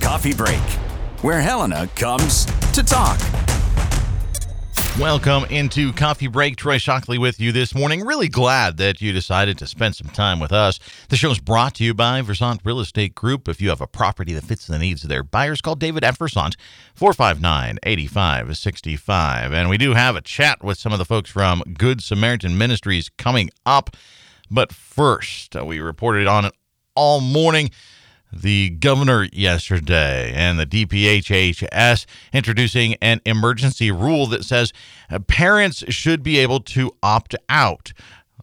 Coffee 0.00 0.34
Break, 0.34 0.60
where 1.22 1.40
Helena 1.40 1.88
comes 1.94 2.44
to 2.72 2.82
talk. 2.82 3.18
Welcome 4.98 5.44
into 5.44 5.92
Coffee 5.92 6.26
Break. 6.26 6.56
Troy 6.56 6.76
Shockley 6.78 7.16
with 7.18 7.40
you 7.40 7.52
this 7.52 7.74
morning. 7.74 8.04
Really 8.04 8.28
glad 8.28 8.76
that 8.78 9.00
you 9.00 9.12
decided 9.12 9.56
to 9.58 9.66
spend 9.66 9.96
some 9.96 10.08
time 10.08 10.40
with 10.40 10.52
us. 10.52 10.78
The 11.08 11.16
show 11.16 11.30
is 11.30 11.38
brought 11.38 11.76
to 11.76 11.84
you 11.84 11.94
by 11.94 12.20
Versant 12.20 12.60
Real 12.64 12.80
Estate 12.80 13.14
Group. 13.14 13.48
If 13.48 13.62
you 13.62 13.68
have 13.68 13.80
a 13.80 13.86
property 13.86 14.32
that 14.34 14.44
fits 14.44 14.66
the 14.66 14.78
needs 14.78 15.04
of 15.04 15.08
their 15.08 15.22
buyers, 15.22 15.60
call 15.60 15.76
David 15.76 16.04
at 16.04 16.18
Versant, 16.18 16.56
459 16.96 17.78
8565. 17.84 19.52
And 19.52 19.70
we 19.70 19.78
do 19.78 19.94
have 19.94 20.16
a 20.16 20.20
chat 20.20 20.64
with 20.64 20.78
some 20.78 20.92
of 20.92 20.98
the 20.98 21.04
folks 21.04 21.30
from 21.30 21.62
Good 21.78 22.02
Samaritan 22.02 22.58
Ministries 22.58 23.08
coming 23.08 23.50
up. 23.64 23.96
But 24.50 24.72
first, 24.72 25.54
uh, 25.56 25.64
we 25.64 25.78
reported 25.78 26.26
on 26.26 26.50
all 26.98 27.20
morning 27.20 27.70
the 28.32 28.70
governor 28.70 29.28
yesterday 29.32 30.32
and 30.34 30.58
the 30.58 30.66
DPHHS 30.66 32.06
introducing 32.32 32.94
an 32.94 33.20
emergency 33.24 33.92
rule 33.92 34.26
that 34.26 34.44
says 34.44 34.72
parents 35.28 35.84
should 35.90 36.24
be 36.24 36.38
able 36.38 36.58
to 36.58 36.90
opt 37.00 37.36
out 37.48 37.92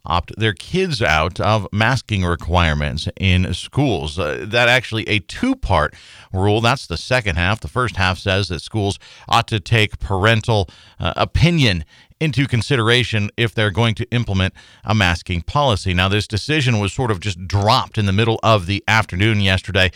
opt 0.06 0.32
their 0.38 0.54
kids 0.54 1.02
out 1.02 1.38
of 1.40 1.66
masking 1.72 2.24
requirements 2.24 3.08
in 3.16 3.52
schools. 3.52 4.18
Uh, 4.18 4.44
that 4.48 4.68
actually 4.68 5.02
a 5.08 5.18
two-part 5.18 5.94
rule. 6.32 6.60
That's 6.60 6.86
the 6.86 6.96
second 6.96 7.36
half. 7.36 7.60
The 7.60 7.68
first 7.68 7.96
half 7.96 8.18
says 8.18 8.48
that 8.48 8.62
schools 8.62 8.98
ought 9.28 9.48
to 9.48 9.60
take 9.60 9.98
parental 9.98 10.68
uh, 11.00 11.12
opinion 11.16 11.84
into 12.20 12.46
consideration 12.46 13.30
if 13.36 13.54
they're 13.54 13.70
going 13.70 13.94
to 13.96 14.10
implement 14.10 14.54
a 14.84 14.94
masking 14.94 15.42
policy. 15.42 15.92
Now, 15.92 16.08
this 16.08 16.26
decision 16.26 16.78
was 16.78 16.92
sort 16.92 17.10
of 17.10 17.20
just 17.20 17.46
dropped 17.46 17.98
in 17.98 18.06
the 18.06 18.12
middle 18.12 18.40
of 18.42 18.66
the 18.66 18.82
afternoon 18.88 19.40
yesterday. 19.40 19.90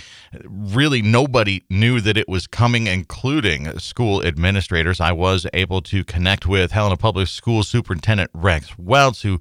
Really, 0.45 1.02
nobody 1.02 1.64
knew 1.70 2.01
that 2.01 2.17
it 2.17 2.28
was 2.28 2.47
coming, 2.47 2.86
including 2.86 3.78
school 3.78 4.22
administrators. 4.25 5.00
I 5.00 5.12
was 5.12 5.47
able 5.55 5.81
to 5.83 6.05
connect 6.05 6.47
with 6.47 6.72
Helena 6.72 6.97
Public 6.97 7.28
School 7.28 7.62
Superintendent 7.62 8.31
Rex 8.34 8.70
Weltz, 8.72 9.22
who 9.22 9.41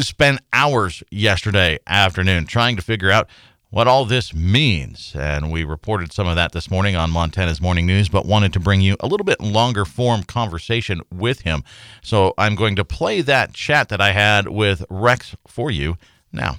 spent 0.00 0.40
hours 0.52 1.02
yesterday 1.10 1.78
afternoon 1.86 2.46
trying 2.46 2.76
to 2.76 2.82
figure 2.82 3.10
out 3.10 3.28
what 3.70 3.86
all 3.86 4.04
this 4.04 4.34
means. 4.34 5.12
And 5.14 5.52
we 5.52 5.64
reported 5.64 6.12
some 6.12 6.26
of 6.26 6.36
that 6.36 6.52
this 6.52 6.70
morning 6.70 6.96
on 6.96 7.10
Montana's 7.10 7.60
Morning 7.60 7.86
News, 7.86 8.08
but 8.08 8.26
wanted 8.26 8.52
to 8.54 8.60
bring 8.60 8.80
you 8.80 8.96
a 9.00 9.06
little 9.06 9.24
bit 9.24 9.40
longer 9.40 9.84
form 9.84 10.22
conversation 10.22 11.02
with 11.12 11.40
him. 11.40 11.62
So 12.02 12.34
I'm 12.38 12.54
going 12.54 12.76
to 12.76 12.84
play 12.84 13.20
that 13.22 13.52
chat 13.52 13.88
that 13.90 14.00
I 14.00 14.12
had 14.12 14.48
with 14.48 14.84
Rex 14.88 15.36
for 15.46 15.70
you 15.70 15.96
now. 16.32 16.56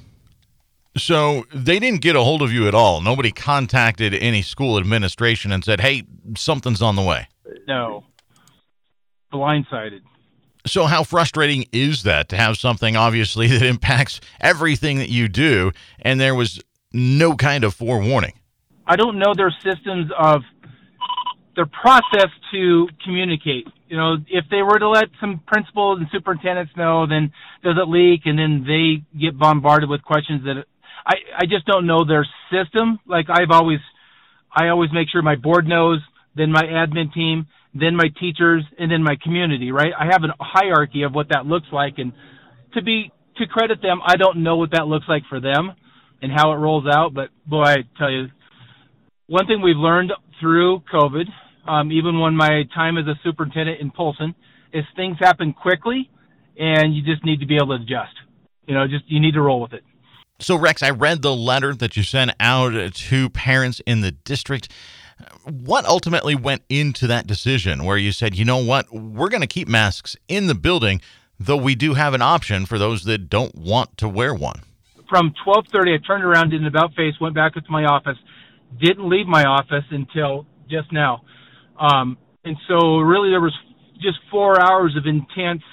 So 0.97 1.45
they 1.53 1.79
didn't 1.79 2.01
get 2.01 2.15
a 2.15 2.21
hold 2.21 2.41
of 2.41 2.51
you 2.51 2.67
at 2.67 2.75
all. 2.75 3.01
Nobody 3.01 3.31
contacted 3.31 4.13
any 4.13 4.41
school 4.41 4.77
administration 4.77 5.51
and 5.51 5.63
said, 5.63 5.81
hey, 5.81 6.03
something's 6.35 6.81
on 6.81 6.95
the 6.95 7.03
way. 7.03 7.27
No. 7.67 8.03
Blindsided. 9.31 10.01
So, 10.65 10.85
how 10.85 11.03
frustrating 11.03 11.65
is 11.71 12.03
that 12.03 12.29
to 12.29 12.35
have 12.35 12.57
something 12.57 12.97
obviously 12.97 13.47
that 13.57 13.61
impacts 13.61 14.19
everything 14.41 14.97
that 14.97 15.09
you 15.09 15.27
do, 15.29 15.71
and 16.01 16.19
there 16.19 16.35
was 16.35 16.59
no 16.93 17.35
kind 17.35 17.63
of 17.63 17.73
forewarning. 17.73 18.33
I 18.85 18.95
don't 18.95 19.19
know 19.19 19.33
their 19.35 19.53
systems 19.63 20.11
of 20.17 20.41
their 21.55 21.67
process 21.67 22.29
to 22.51 22.87
communicate. 23.03 23.67
You 23.87 23.97
know, 23.97 24.17
if 24.27 24.45
they 24.49 24.61
were 24.61 24.79
to 24.79 24.89
let 24.89 25.05
some 25.19 25.41
principals 25.45 25.99
and 25.99 26.07
superintendents 26.11 26.71
know, 26.77 27.05
then 27.07 27.31
does 27.63 27.75
it 27.77 27.87
leak, 27.87 28.21
and 28.25 28.37
then 28.37 28.65
they 28.65 29.03
get 29.19 29.37
bombarded 29.37 29.89
with 29.89 30.03
questions 30.03 30.43
that 30.45 30.65
I 31.05 31.15
I 31.37 31.45
just 31.45 31.65
don't 31.65 31.85
know 31.85 32.05
their 32.05 32.27
system. 32.51 32.99
Like 33.05 33.27
I've 33.29 33.51
always, 33.51 33.79
I 34.55 34.69
always 34.69 34.89
make 34.93 35.09
sure 35.11 35.21
my 35.21 35.35
board 35.35 35.67
knows, 35.67 35.99
then 36.35 36.51
my 36.51 36.63
admin 36.63 37.13
team, 37.13 37.47
then 37.73 37.95
my 37.95 38.09
teachers, 38.19 38.63
and 38.77 38.91
then 38.91 39.03
my 39.03 39.17
community. 39.21 39.71
Right? 39.71 39.91
I 39.97 40.05
have 40.05 40.23
a 40.23 40.33
hierarchy 40.39 41.03
of 41.03 41.13
what 41.13 41.29
that 41.29 41.45
looks 41.45 41.67
like, 41.71 41.95
and 41.97 42.13
to 42.73 42.81
be 42.81 43.11
to 43.37 43.45
credit 43.47 43.81
them, 43.81 43.99
I 44.05 44.17
don't 44.17 44.43
know 44.43 44.57
what 44.57 44.71
that 44.71 44.87
looks 44.87 45.05
like 45.07 45.23
for 45.29 45.39
them 45.39 45.73
and 46.21 46.31
how 46.31 46.51
it 46.51 46.55
rolls 46.55 46.85
out. 46.87 47.13
But 47.13 47.29
boy, 47.45 47.63
I 47.63 47.77
tell 47.97 48.11
you, 48.11 48.27
one 49.27 49.45
thing 49.47 49.61
we've 49.61 49.77
learned 49.77 50.11
through 50.39 50.81
COVID, 50.91 51.25
um, 51.67 51.91
even 51.91 52.19
when 52.19 52.35
my 52.35 52.63
time 52.73 52.97
as 52.97 53.05
a 53.07 53.19
superintendent 53.23 53.79
in 53.79 53.91
Polson, 53.91 54.33
is 54.73 54.83
things 54.95 55.17
happen 55.19 55.53
quickly, 55.53 56.09
and 56.57 56.95
you 56.95 57.01
just 57.03 57.23
need 57.25 57.39
to 57.39 57.45
be 57.45 57.55
able 57.55 57.77
to 57.77 57.83
adjust. 57.83 58.13
You 58.67 58.75
know, 58.75 58.87
just 58.87 59.03
you 59.07 59.19
need 59.19 59.33
to 59.33 59.41
roll 59.41 59.61
with 59.61 59.73
it. 59.73 59.83
So, 60.41 60.55
Rex, 60.55 60.81
I 60.81 60.91
read 60.91 61.21
the 61.21 61.35
letter 61.35 61.75
that 61.75 61.97
you 61.97 62.03
sent 62.03 62.31
out 62.39 62.93
to 62.93 63.29
parents 63.29 63.81
in 63.85 64.01
the 64.01 64.11
district. 64.11 64.71
What 65.43 65.85
ultimately 65.85 66.33
went 66.33 66.61
into 66.69 67.07
that 67.07 67.27
decision 67.27 67.83
where 67.83 67.97
you 67.97 68.13
said, 68.13 68.37
you 68.37 68.45
know 68.45 68.63
what, 68.63 68.89
we're 68.93 69.27
going 69.27 69.41
to 69.41 69.47
keep 69.47 69.67
masks 69.67 70.15
in 70.29 70.47
the 70.47 70.55
building, 70.55 71.01
though 71.37 71.57
we 71.57 71.75
do 71.75 71.95
have 71.95 72.13
an 72.13 72.21
option 72.21 72.65
for 72.65 72.77
those 72.77 73.03
that 73.03 73.29
don't 73.29 73.53
want 73.53 73.97
to 73.97 74.07
wear 74.07 74.33
one? 74.33 74.61
From 75.09 75.33
12:30, 75.45 75.95
I 75.95 75.97
turned 76.05 76.23
around, 76.23 76.51
did 76.51 76.61
an 76.61 76.67
about 76.67 76.93
face, 76.93 77.15
went 77.19 77.35
back 77.35 77.55
into 77.55 77.71
my 77.71 77.85
office, 77.85 78.17
didn't 78.79 79.09
leave 79.09 79.27
my 79.27 79.43
office 79.43 79.85
until 79.91 80.45
just 80.69 80.91
now, 80.91 81.23
um, 81.79 82.17
and 82.45 82.55
so 82.67 82.99
really 82.99 83.31
there 83.31 83.41
was 83.41 83.57
just 83.95 84.19
four 84.31 84.61
hours 84.61 84.95
of 84.95 85.05
intense. 85.05 85.63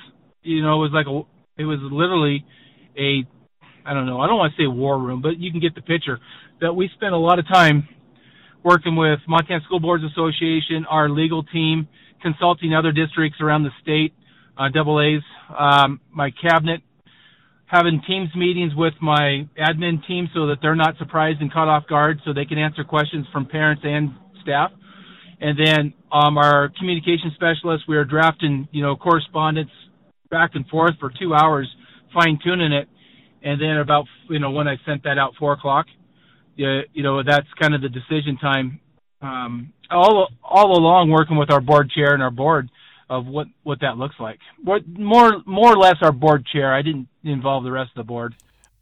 You 0.43 0.63
know, 0.63 0.83
it 0.85 0.91
was 0.91 0.93
like 0.93 1.07
a, 1.07 1.61
it 1.61 1.65
was 1.65 1.79
literally 1.83 2.45
a, 2.97 3.27
I 3.85 3.95
don't 3.95 4.07
know, 4.07 4.21
I 4.21 4.27
don't 4.27 4.39
want 4.39 4.55
to 4.57 4.63
say 4.63 4.67
war 4.67 4.99
room, 4.99 5.23
but 5.23 5.39
you 5.39 5.51
can 5.51 5.61
get 5.61 5.75
the 5.75 5.83
picture. 5.83 6.19
That 6.61 6.73
we 6.73 6.89
spent 6.95 7.13
a 7.13 7.19
lot 7.19 7.39
of 7.39 7.47
time 7.47 7.89
working 8.65 8.97
with 8.97 9.21
Montana 9.29 9.61
School 9.65 9.81
Boards 9.81 10.03
Association, 10.05 10.87
our 10.89 11.09
legal 11.09 11.45
team, 11.45 11.87
consulting 12.23 12.75
other 12.75 12.93
districts 12.93 13.41
around 13.41 13.63
the 13.63 13.71
state, 13.83 14.13
uh, 14.59 14.69
double 14.73 15.01
A's, 15.01 15.23
um, 15.57 16.01
my 16.11 16.31
cabinet 16.31 16.81
having 17.67 18.01
teams 18.07 18.29
meetings 18.37 18.73
with 18.75 18.95
my 19.03 19.49
admin 19.59 20.07
team 20.07 20.29
so 20.33 20.47
that 20.47 20.59
they're 20.63 20.77
not 20.77 20.97
surprised 20.99 21.41
and 21.41 21.53
caught 21.53 21.69
off 21.69 21.87
guard 21.89 22.21
so 22.25 22.33
they 22.33 22.45
can 22.45 22.59
answer 22.59 22.85
questions 22.85 23.27
from 23.33 23.47
parents 23.47 23.83
and 23.85 24.11
staff. 24.43 24.71
And 25.41 25.59
then 25.59 25.95
um, 26.13 26.39
our 26.39 26.71
communication 26.79 27.33
specialist, 27.35 27.85
we 27.89 27.97
are 27.97 28.05
drafting, 28.05 28.69
you 28.71 28.83
know, 28.83 28.97
correspondence 28.97 29.71
back 30.31 30.51
and 30.55 30.67
forth 30.69 30.93
for 31.01 31.13
two 31.21 31.35
hours, 31.35 31.69
fine 32.15 32.39
tuning 32.43 32.73
it. 32.73 32.89
And 33.43 33.61
then 33.61 33.77
about, 33.77 34.07
you 34.31 34.39
know, 34.39 34.51
when 34.51 34.67
I 34.67 34.77
sent 34.87 35.03
that 35.03 35.19
out 35.19 35.35
four 35.39 35.53
o'clock, 35.53 35.87
you, 36.55 36.81
you 36.95 37.03
know, 37.03 37.23
that's 37.23 37.47
kind 37.61 37.75
of 37.75 37.83
the 37.83 37.89
decision 37.89 38.39
time. 38.41 38.81
Um, 39.21 39.73
all, 39.91 40.29
all 40.43 40.79
along 40.79 41.11
working 41.11 41.37
with 41.37 41.51
our 41.51 41.61
board 41.61 41.91
chair 41.91 42.15
and 42.15 42.23
our 42.23 42.31
board, 42.31 42.71
of 43.09 43.27
what 43.27 43.47
what 43.63 43.81
that 43.81 43.97
looks 43.97 44.17
like. 44.19 44.39
What 44.63 44.83
more 44.87 45.43
more 45.47 45.73
or 45.73 45.77
less 45.77 45.97
our 46.03 46.13
board 46.13 46.45
chair. 46.53 46.75
I 46.75 46.83
didn't 46.83 47.09
involve 47.33 47.65
the 47.65 47.73
rest 47.73 47.91
of 47.97 47.97
the 47.97 48.09
board. 48.09 48.35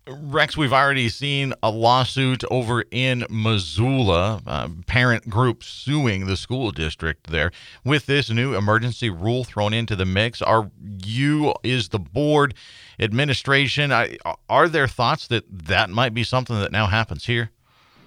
Rex, 0.06 0.54
we've 0.54 0.72
already 0.72 1.08
seen 1.08 1.54
a 1.62 1.70
lawsuit 1.70 2.44
over 2.50 2.84
in 2.90 3.24
Missoula, 3.30 4.42
uh, 4.46 4.68
parent 4.86 5.30
group 5.30 5.64
suing 5.64 6.26
the 6.26 6.36
school 6.36 6.72
district 6.72 7.30
there. 7.30 7.50
With 7.86 8.04
this 8.04 8.28
new 8.28 8.54
emergency 8.54 9.08
rule 9.08 9.44
thrown 9.44 9.72
into 9.72 9.96
the 9.96 10.04
mix, 10.04 10.42
are 10.42 10.70
you, 11.02 11.54
is 11.62 11.88
the 11.88 11.98
board, 11.98 12.52
administration, 13.00 13.92
are 14.50 14.68
there 14.68 14.86
thoughts 14.86 15.26
that 15.28 15.44
that 15.48 15.88
might 15.88 16.12
be 16.12 16.22
something 16.22 16.60
that 16.60 16.70
now 16.70 16.86
happens 16.86 17.24
here? 17.24 17.50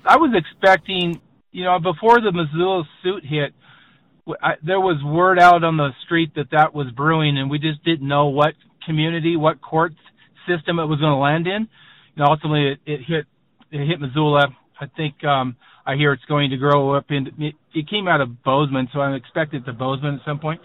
I 0.06 0.18
was 0.18 0.32
expecting, 0.36 1.20
you 1.52 1.64
know, 1.64 1.80
before 1.80 2.22
the 2.22 2.32
Missoula 2.32 2.88
suit 3.02 3.26
hit, 3.26 3.54
I, 4.44 4.54
there 4.62 4.80
was 4.80 5.04
word 5.04 5.40
out 5.40 5.64
on 5.64 5.78
the 5.78 5.90
street 6.06 6.36
that 6.36 6.52
that 6.52 6.76
was 6.76 6.92
brewing, 6.92 7.40
and 7.40 7.50
we 7.50 7.58
just 7.58 7.84
didn't 7.84 8.08
know 8.08 8.28
what 8.28 8.54
community, 8.86 9.36
what 9.36 9.62
court 9.62 9.94
system 10.48 10.80
it 10.80 10.86
was 10.86 11.00
going 11.00 11.12
to 11.12 11.18
land 11.18 11.48
in. 11.48 11.68
Know, 12.16 12.26
ultimately, 12.26 12.72
it, 12.72 12.80
it 12.86 13.00
hit 13.08 13.26
it 13.72 13.88
hit 13.88 14.00
Missoula. 14.00 14.48
I 14.80 14.86
think 14.96 15.24
um, 15.24 15.56
I 15.86 15.96
hear 15.96 16.14
it's 16.14 16.26
going 16.26 16.50
to 16.50 16.58
grow 16.58 16.96
up 16.96 17.06
in. 17.10 17.28
It, 17.40 17.56
it 17.74 17.90
came 17.90 18.08
out 18.08 18.22
of 18.22 18.44
Bozeman, 18.44 18.90
so 18.94 19.00
I'm 19.00 19.14
expected 19.14 19.66
to 19.66 19.74
Bozeman 19.74 20.16
at 20.16 20.22
some 20.26 20.40
point. 20.40 20.62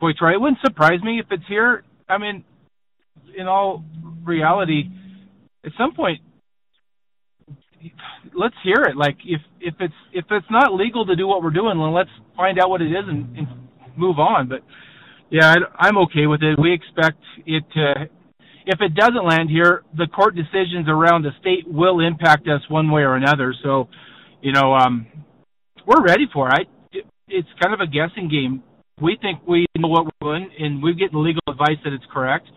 Boy, 0.00 0.10
Troy, 0.18 0.32
it 0.32 0.40
wouldn't 0.40 0.60
surprise 0.64 1.00
me 1.02 1.20
if 1.20 1.26
it's 1.30 1.46
here. 1.48 1.84
I 2.08 2.18
mean, 2.18 2.44
in 3.36 3.46
all 3.46 3.84
reality, 4.24 4.90
at 5.64 5.72
some 5.78 5.94
point, 5.94 6.20
let's 8.34 8.54
hear 8.62 8.82
it. 8.84 8.96
Like 8.96 9.16
if 9.24 9.40
if 9.60 9.74
it's 9.80 9.94
if 10.12 10.24
it's 10.30 10.50
not 10.50 10.74
legal 10.74 11.06
to 11.06 11.16
do 11.16 11.26
what 11.26 11.42
we're 11.42 11.50
doing, 11.50 11.78
then 11.78 11.92
let's 11.92 12.10
find 12.36 12.58
out 12.58 12.70
what 12.70 12.82
it 12.82 12.90
is 12.90 13.04
and, 13.06 13.36
and 13.36 13.46
move 13.96 14.18
on. 14.18 14.48
But 14.48 14.62
yeah, 15.30 15.54
I, 15.54 15.86
I'm 15.86 15.98
okay 15.98 16.26
with 16.26 16.42
it. 16.42 16.58
We 16.60 16.72
expect 16.72 17.22
it 17.46 17.64
to. 17.74 18.08
If 18.66 18.80
it 18.80 18.94
doesn't 18.94 19.24
land 19.24 19.48
here, 19.48 19.82
the 19.96 20.06
court 20.06 20.34
decisions 20.34 20.88
around 20.88 21.22
the 21.22 21.30
state 21.40 21.66
will 21.66 22.00
impact 22.00 22.48
us 22.48 22.60
one 22.68 22.90
way 22.90 23.02
or 23.02 23.14
another. 23.14 23.54
So, 23.62 23.88
you 24.42 24.52
know, 24.52 24.74
um, 24.74 25.06
we're 25.86 26.02
ready 26.02 26.26
for 26.32 26.50
it. 26.50 26.66
it. 26.92 27.06
It's 27.28 27.48
kind 27.62 27.72
of 27.72 27.80
a 27.80 27.86
guessing 27.86 28.28
game. 28.28 28.62
We 29.00 29.16
think 29.20 29.46
we 29.46 29.66
know 29.78 29.88
what 29.88 30.06
we're 30.06 30.38
doing, 30.38 30.50
and 30.58 30.82
we're 30.82 30.94
getting 30.94 31.22
legal 31.22 31.42
advice 31.48 31.78
that 31.84 31.92
it's 31.92 32.06
correct. 32.12 32.48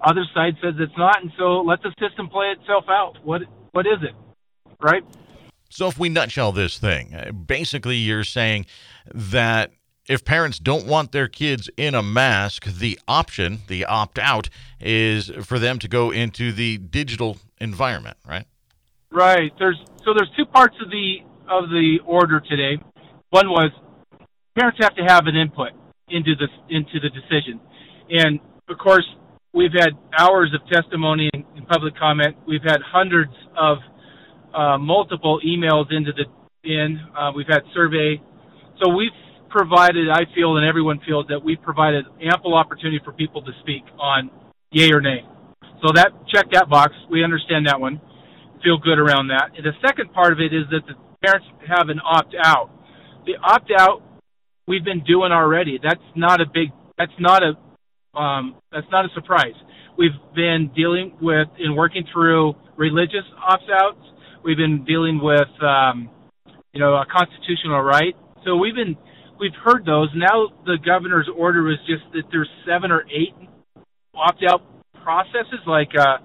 Other 0.00 0.24
side 0.34 0.54
says 0.62 0.74
it's 0.78 0.96
not, 0.96 1.22
and 1.22 1.32
so 1.38 1.62
let 1.62 1.82
the 1.82 1.90
system 1.98 2.28
play 2.28 2.54
itself 2.58 2.84
out. 2.88 3.14
What 3.24 3.42
what 3.72 3.86
is 3.86 4.02
it? 4.02 4.14
right? 4.82 5.02
So, 5.70 5.88
if 5.88 5.98
we 5.98 6.08
nutshell 6.08 6.52
this 6.52 6.78
thing, 6.78 7.14
basically 7.46 7.96
you're 7.96 8.24
saying 8.24 8.66
that 9.14 9.72
if 10.12 10.26
parents 10.26 10.58
don't 10.58 10.86
want 10.86 11.10
their 11.12 11.26
kids 11.26 11.70
in 11.78 11.94
a 11.94 12.02
mask, 12.02 12.66
the 12.66 12.98
option, 13.08 13.60
the 13.66 13.86
opt 13.86 14.18
out, 14.18 14.50
is 14.78 15.30
for 15.42 15.58
them 15.58 15.78
to 15.78 15.88
go 15.88 16.10
into 16.10 16.52
the 16.52 16.76
digital 16.76 17.38
environment, 17.58 18.18
right? 18.28 18.46
Right. 19.10 19.50
There's 19.58 19.78
so 20.04 20.12
there's 20.14 20.30
two 20.36 20.44
parts 20.44 20.76
of 20.84 20.90
the 20.90 21.16
of 21.48 21.70
the 21.70 21.98
order 22.04 22.40
today. 22.40 22.82
One 23.30 23.48
was 23.48 23.70
parents 24.54 24.78
have 24.82 24.94
to 24.96 25.02
have 25.02 25.26
an 25.26 25.36
input 25.36 25.70
into 26.08 26.34
the 26.36 26.48
into 26.68 27.00
the 27.00 27.08
decision, 27.08 27.58
and 28.10 28.38
of 28.68 28.76
course 28.76 29.06
we've 29.54 29.72
had 29.72 29.92
hours 30.18 30.54
of 30.54 30.60
testimony 30.70 31.30
and, 31.32 31.44
public 31.68 31.96
comment. 31.96 32.36
We've 32.46 32.62
had 32.62 32.80
hundreds 32.84 33.32
of 33.56 33.78
uh, 34.54 34.76
multiple 34.76 35.40
emails 35.46 35.86
into 35.90 36.12
the 36.12 36.24
in. 36.68 37.00
Uh, 37.16 37.32
we've 37.34 37.48
had 37.48 37.62
survey, 37.72 38.20
so 38.82 38.90
we've 38.94 39.12
provided. 39.52 40.08
I 40.10 40.24
feel 40.34 40.56
and 40.56 40.66
everyone 40.66 41.00
feels 41.06 41.26
that 41.28 41.44
we've 41.44 41.60
provided 41.62 42.04
ample 42.20 42.54
opportunity 42.54 43.00
for 43.04 43.12
people 43.12 43.42
to 43.42 43.52
speak 43.60 43.84
on 44.00 44.30
yay 44.70 44.90
or 44.90 45.00
nay. 45.00 45.20
So 45.82 45.92
that 45.94 46.12
check 46.32 46.46
that 46.52 46.68
box. 46.68 46.94
We 47.10 47.22
understand 47.22 47.66
that 47.66 47.80
one. 47.80 48.00
Feel 48.64 48.78
good 48.78 48.98
around 48.98 49.28
that. 49.28 49.50
And 49.56 49.64
the 49.66 49.72
second 49.84 50.12
part 50.12 50.32
of 50.32 50.40
it 50.40 50.54
is 50.54 50.64
that 50.70 50.82
the 50.86 50.94
parents 51.24 51.46
have 51.68 51.88
an 51.88 52.00
opt 52.04 52.34
out. 52.42 52.70
The 53.26 53.34
opt 53.42 53.70
out 53.76 54.02
we've 54.66 54.84
been 54.84 55.04
doing 55.04 55.32
already. 55.32 55.78
That's 55.82 56.02
not 56.16 56.40
a 56.40 56.46
big. 56.46 56.70
That's 56.98 57.12
not 57.18 57.42
a. 57.42 58.18
Um, 58.18 58.56
that's 58.70 58.86
not 58.90 59.04
a 59.04 59.08
surprise. 59.14 59.54
We've 59.96 60.16
been 60.34 60.70
dealing 60.74 61.16
with 61.20 61.48
and 61.58 61.76
working 61.76 62.04
through 62.12 62.54
religious 62.76 63.24
opt 63.46 63.64
outs. 63.72 64.00
We've 64.44 64.56
been 64.56 64.84
dealing 64.84 65.20
with, 65.22 65.48
um, 65.62 66.10
you 66.72 66.80
know, 66.80 66.94
a 66.94 67.06
constitutional 67.06 67.80
right. 67.80 68.14
So 68.44 68.56
we've 68.56 68.74
been 68.74 68.96
we've 69.42 69.58
heard 69.64 69.84
those. 69.84 70.08
Now 70.14 70.54
the 70.64 70.78
governor's 70.78 71.28
order 71.36 71.68
is 71.68 71.78
just 71.88 72.04
that 72.12 72.22
there's 72.30 72.48
seven 72.64 72.92
or 72.92 73.02
eight 73.10 73.34
opt 74.14 74.44
out 74.48 74.62
processes 75.02 75.58
like 75.66 75.90
uh, 75.98 76.18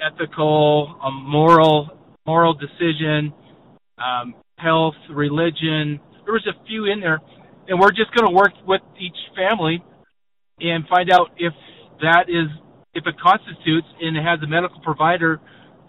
ethical, 0.00 0.96
a 1.04 1.10
moral 1.10 1.90
moral 2.26 2.54
decision, 2.54 3.34
um, 3.98 4.34
health, 4.56 4.94
religion. 5.10 6.00
There 6.24 6.32
was 6.32 6.48
a 6.48 6.56
few 6.66 6.86
in 6.86 7.00
there 7.00 7.20
and 7.68 7.78
we're 7.78 7.90
just 7.90 8.14
going 8.16 8.26
to 8.26 8.34
work 8.34 8.52
with 8.66 8.80
each 8.98 9.16
family 9.36 9.84
and 10.60 10.88
find 10.88 11.12
out 11.12 11.32
if 11.36 11.52
that 12.00 12.24
is 12.28 12.48
if 12.94 13.04
it 13.06 13.14
constitutes 13.20 13.88
and 14.00 14.16
has 14.16 14.40
a 14.42 14.46
medical 14.46 14.80
provider 14.80 15.38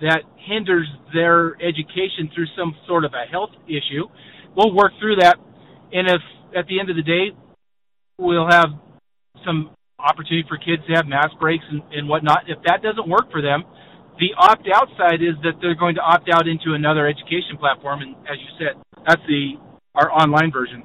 that 0.02 0.24
hinders 0.46 0.88
their 1.14 1.56
education 1.62 2.30
through 2.36 2.48
some 2.58 2.76
sort 2.86 3.06
of 3.06 3.14
a 3.14 3.30
health 3.32 3.52
issue. 3.68 4.04
We'll 4.58 4.76
work 4.76 4.92
through 5.00 5.18
that, 5.18 5.38
and 5.94 6.08
if 6.08 6.22
at 6.56 6.68
the 6.68 6.80
end 6.80 6.90
of 6.90 6.96
the 6.96 7.04
day 7.04 7.32
we'll 8.18 8.50
have 8.50 8.70
some 9.46 9.72
opportunity 10.00 10.46
for 10.48 10.58
kids 10.58 10.86
to 10.88 10.94
have 10.94 11.08
mass 11.08 11.30
breaks 11.40 11.64
and, 11.70 11.82
and 11.92 12.08
whatnot. 12.08 12.44
If 12.48 12.60
that 12.66 12.82
doesn't 12.84 13.08
work 13.08 13.32
for 13.32 13.42
them, 13.42 13.64
the 14.20 14.32
opt 14.38 14.68
out 14.74 14.88
side 14.98 15.22
is 15.22 15.36
that 15.44 15.60
they're 15.62 15.76
going 15.76 15.96
to 15.96 16.02
opt 16.02 16.30
out 16.32 16.48
into 16.48 16.74
another 16.74 17.08
education 17.08 17.58
platform, 17.60 18.02
and 18.02 18.16
as 18.28 18.38
you 18.40 18.48
said, 18.58 18.82
that's 19.06 19.22
the 19.28 19.54
our 19.94 20.12
online 20.12 20.52
version. 20.52 20.84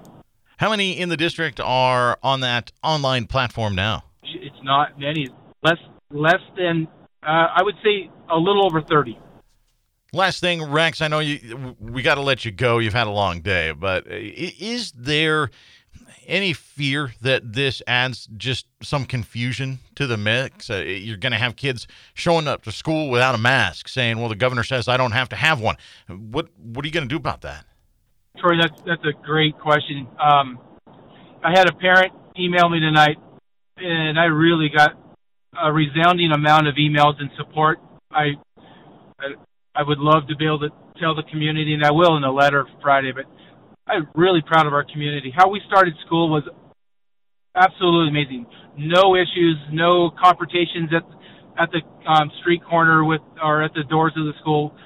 How 0.59 0.71
many 0.71 0.99
in 0.99 1.09
the 1.09 1.17
district 1.17 1.61
are 1.61 2.19
on 2.23 2.41
that 2.41 2.71
online 2.83 3.27
platform 3.27 3.75
now? 3.75 4.05
It's 4.23 4.63
not 4.63 4.99
many. 4.99 5.29
Less 5.63 5.79
less 6.11 6.41
than 6.57 6.87
uh, 7.23 7.47
I 7.57 7.63
would 7.63 7.77
say 7.83 8.11
a 8.31 8.37
little 8.37 8.67
over 8.67 8.83
thirty. 8.83 9.19
Last 10.13 10.41
thing, 10.41 10.63
Rex. 10.71 11.01
I 11.01 11.09
know 11.09 11.21
you. 11.21 11.77
We 11.79 12.03
got 12.03 12.17
to 12.17 12.21
let 12.21 12.45
you 12.45 12.51
go. 12.51 12.79
You've 12.79 12.95
had 12.95 13.07
a 13.07 13.13
long 13.13 13.41
day, 13.41 13.73
but 13.73 14.07
is 14.09 14.93
there 14.93 15.51
any 16.27 16.53
fear 16.53 17.13
that 17.21 17.53
this 17.53 17.83
adds 17.87 18.29
just 18.37 18.67
some 18.83 19.05
confusion 19.05 19.79
to 19.95 20.07
the 20.07 20.17
mix? 20.17 20.69
Uh, 20.69 20.77
you're 20.77 21.17
going 21.17 21.33
to 21.33 21.39
have 21.39 21.57
kids 21.57 21.87
showing 22.15 22.49
up 22.49 22.63
to 22.63 22.73
school 22.73 23.09
without 23.09 23.35
a 23.35 23.39
mask, 23.39 23.89
saying, 23.89 24.19
"Well, 24.19 24.29
the 24.29 24.35
governor 24.35 24.65
says 24.65 24.89
I 24.89 24.97
don't 24.97 25.13
have 25.13 25.29
to 25.29 25.37
have 25.37 25.61
one." 25.61 25.77
What 26.09 26.49
What 26.57 26.85
are 26.85 26.89
you 26.89 26.93
going 26.93 27.09
to 27.09 27.13
do 27.13 27.17
about 27.17 27.43
that? 27.43 27.65
Troy, 28.39 28.57
that's 28.61 28.81
that's 28.83 29.05
a 29.05 29.13
great 29.25 29.59
question. 29.59 30.09
Um, 30.19 30.59
I 31.45 31.51
had 31.51 31.69
a 31.69 31.73
parent 31.75 32.13
email 32.39 32.69
me 32.69 32.81
tonight, 32.81 33.17
and 33.77 34.19
I 34.19 34.25
really 34.25 34.71
got 34.75 34.91
a 35.61 35.73
resounding 35.73 36.33
amount 36.33 36.69
of 36.69 36.75
emails 36.77 37.21
in 37.21 37.31
support. 37.37 37.79
I 38.11 38.33
I 39.81 39.83
would 39.83 39.99
love 39.99 40.29
to 40.29 40.37
be 40.37 40.45
able 40.45 40.61
to 40.61 40.69
tell 41.01 41.15
the 41.15 41.23
community, 41.31 41.73
and 41.73 41.83
I 41.83 41.91
will 41.91 42.19
in 42.19 42.25
a 42.25 42.31
letter 42.31 42.67
Friday. 42.83 43.13
But 43.17 43.25
I'm 43.89 44.07
really 44.15 44.43
proud 44.47 44.67
of 44.67 44.75
our 44.75 44.85
community. 44.85 45.33
How 45.35 45.49
we 45.49 45.59
started 45.67 45.95
school 46.05 46.29
was 46.29 46.45
absolutely 47.57 48.11
amazing. 48.11 48.45
No 48.77 49.17
issues, 49.17 49.57
no 49.73 50.11
confrontations 50.21 50.91
at 50.93 51.03
at 51.59 51.71
the 51.73 51.81
um, 52.07 52.31
street 52.41 52.61
corner 52.69 53.05
with 53.05 53.23
or 53.43 53.63
at 53.63 53.73
the 53.73 53.85
doors 53.89 54.13
of 54.19 54.27
the 54.27 54.35
school. 54.41 54.77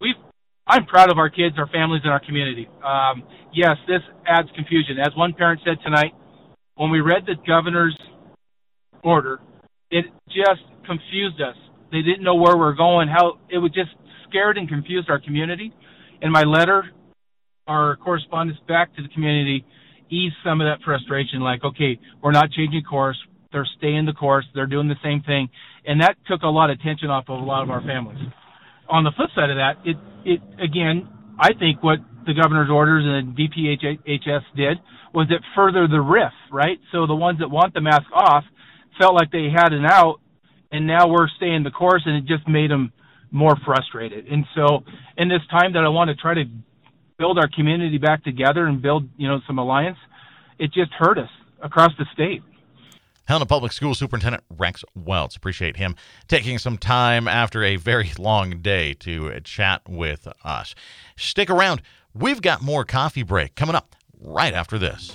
We've 0.00 0.18
I'm 0.66 0.84
proud 0.84 1.12
of 1.12 1.18
our 1.18 1.30
kids, 1.30 1.54
our 1.56 1.68
families, 1.68 2.02
and 2.02 2.12
our 2.12 2.20
community. 2.20 2.68
Um, 2.82 3.22
yes, 3.54 3.76
this 3.86 4.02
adds 4.26 4.48
confusion. 4.56 4.98
As 4.98 5.14
one 5.16 5.32
parent 5.32 5.60
said 5.64 5.78
tonight, 5.84 6.10
when 6.74 6.90
we 6.90 7.00
read 7.00 7.22
the 7.24 7.36
governor's 7.46 7.96
order, 9.04 9.40
it 9.92 10.06
just 10.26 10.66
confused 10.86 11.40
us. 11.40 11.56
They 11.92 12.02
didn't 12.02 12.24
know 12.24 12.34
where 12.34 12.56
we 12.56 12.62
we're 12.62 12.74
going. 12.74 13.06
How 13.06 13.38
it 13.48 13.58
would 13.58 13.74
just 13.74 13.90
scared 14.30 14.56
and 14.56 14.68
confused 14.68 15.10
our 15.10 15.20
community. 15.20 15.72
In 16.22 16.32
my 16.32 16.44
letter, 16.44 16.84
our 17.66 17.96
correspondence 17.96 18.58
back 18.66 18.94
to 18.96 19.02
the 19.02 19.08
community 19.08 19.64
eased 20.10 20.34
some 20.44 20.60
of 20.60 20.66
that 20.66 20.82
frustration. 20.84 21.40
Like, 21.40 21.64
okay, 21.64 21.98
we're 22.22 22.32
not 22.32 22.50
changing 22.50 22.82
course. 22.88 23.18
They're 23.52 23.68
staying 23.78 24.06
the 24.06 24.12
course. 24.12 24.46
They're 24.54 24.66
doing 24.66 24.88
the 24.88 25.00
same 25.02 25.22
thing, 25.22 25.48
and 25.84 26.00
that 26.00 26.16
took 26.28 26.42
a 26.42 26.48
lot 26.48 26.70
of 26.70 26.80
tension 26.80 27.10
off 27.10 27.24
of 27.28 27.40
a 27.40 27.44
lot 27.44 27.62
of 27.62 27.70
our 27.70 27.80
families 27.82 28.18
on 28.90 29.04
the 29.04 29.12
flip 29.16 29.30
side 29.34 29.50
of 29.50 29.56
that, 29.56 29.78
it 29.86 29.96
it 30.26 30.40
again, 30.60 31.08
I 31.38 31.54
think 31.54 31.82
what 31.82 31.98
the 32.26 32.34
governor's 32.34 32.70
orders 32.70 33.04
and 33.06 33.36
DPHS 33.36 34.42
did 34.56 34.78
was 35.14 35.28
it 35.30 35.40
furthered 35.54 35.90
the 35.90 36.00
rift, 36.00 36.34
right? 36.52 36.78
So 36.92 37.06
the 37.06 37.14
ones 37.14 37.38
that 37.38 37.48
want 37.48 37.72
the 37.72 37.80
mask 37.80 38.06
off 38.12 38.44
felt 39.00 39.14
like 39.14 39.30
they 39.30 39.48
had 39.54 39.72
an 39.72 39.86
out, 39.86 40.20
and 40.70 40.86
now 40.86 41.08
we're 41.08 41.28
staying 41.36 41.64
the 41.64 41.70
course, 41.70 42.02
and 42.04 42.16
it 42.16 42.26
just 42.26 42.46
made 42.46 42.70
them 42.70 42.92
more 43.30 43.56
frustrated. 43.64 44.26
And 44.26 44.44
so, 44.54 44.82
in 45.16 45.28
this 45.28 45.42
time 45.50 45.72
that 45.74 45.84
I 45.84 45.88
want 45.88 46.08
to 46.08 46.14
try 46.14 46.34
to 46.34 46.44
build 47.18 47.38
our 47.38 47.48
community 47.48 47.98
back 47.98 48.24
together 48.24 48.66
and 48.66 48.80
build, 48.80 49.08
you 49.16 49.28
know, 49.28 49.40
some 49.46 49.58
alliance, 49.58 49.98
it 50.58 50.72
just 50.72 50.92
hurt 50.92 51.18
us 51.18 51.28
across 51.62 51.90
the 51.98 52.06
state. 52.12 52.42
Helena 53.26 53.46
Public 53.46 53.70
School 53.72 53.94
Superintendent 53.94 54.42
Rex 54.58 54.84
Weltz. 54.98 55.36
Appreciate 55.36 55.76
him 55.76 55.94
taking 56.26 56.58
some 56.58 56.76
time 56.76 57.28
after 57.28 57.62
a 57.62 57.76
very 57.76 58.10
long 58.18 58.60
day 58.60 58.94
to 58.94 59.38
chat 59.44 59.82
with 59.88 60.26
us. 60.42 60.74
Stick 61.16 61.48
around. 61.48 61.82
We've 62.12 62.42
got 62.42 62.60
more 62.60 62.84
coffee 62.84 63.22
break 63.22 63.54
coming 63.54 63.76
up 63.76 63.94
right 64.20 64.52
after 64.52 64.78
this. 64.78 65.14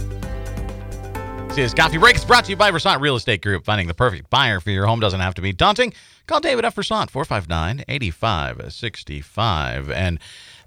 This 1.55 1.73
Coffee 1.73 1.97
Break 1.97 2.15
is 2.15 2.25
brought 2.25 2.45
to 2.45 2.51
you 2.51 2.55
by 2.55 2.71
Versant 2.71 3.01
Real 3.01 3.15
Estate 3.15 3.41
Group. 3.41 3.65
Finding 3.65 3.87
the 3.87 3.93
perfect 3.93 4.29
buyer 4.29 4.59
for 4.59 4.71
your 4.71 4.87
home 4.87 4.99
doesn't 4.99 5.19
have 5.19 5.35
to 5.35 5.41
be 5.41 5.51
daunting. 5.51 5.93
Call 6.25 6.39
David 6.39 6.65
F. 6.65 6.75
Versant, 6.75 7.11
459 7.11 7.85
8565. 7.87 9.91
And 9.91 10.19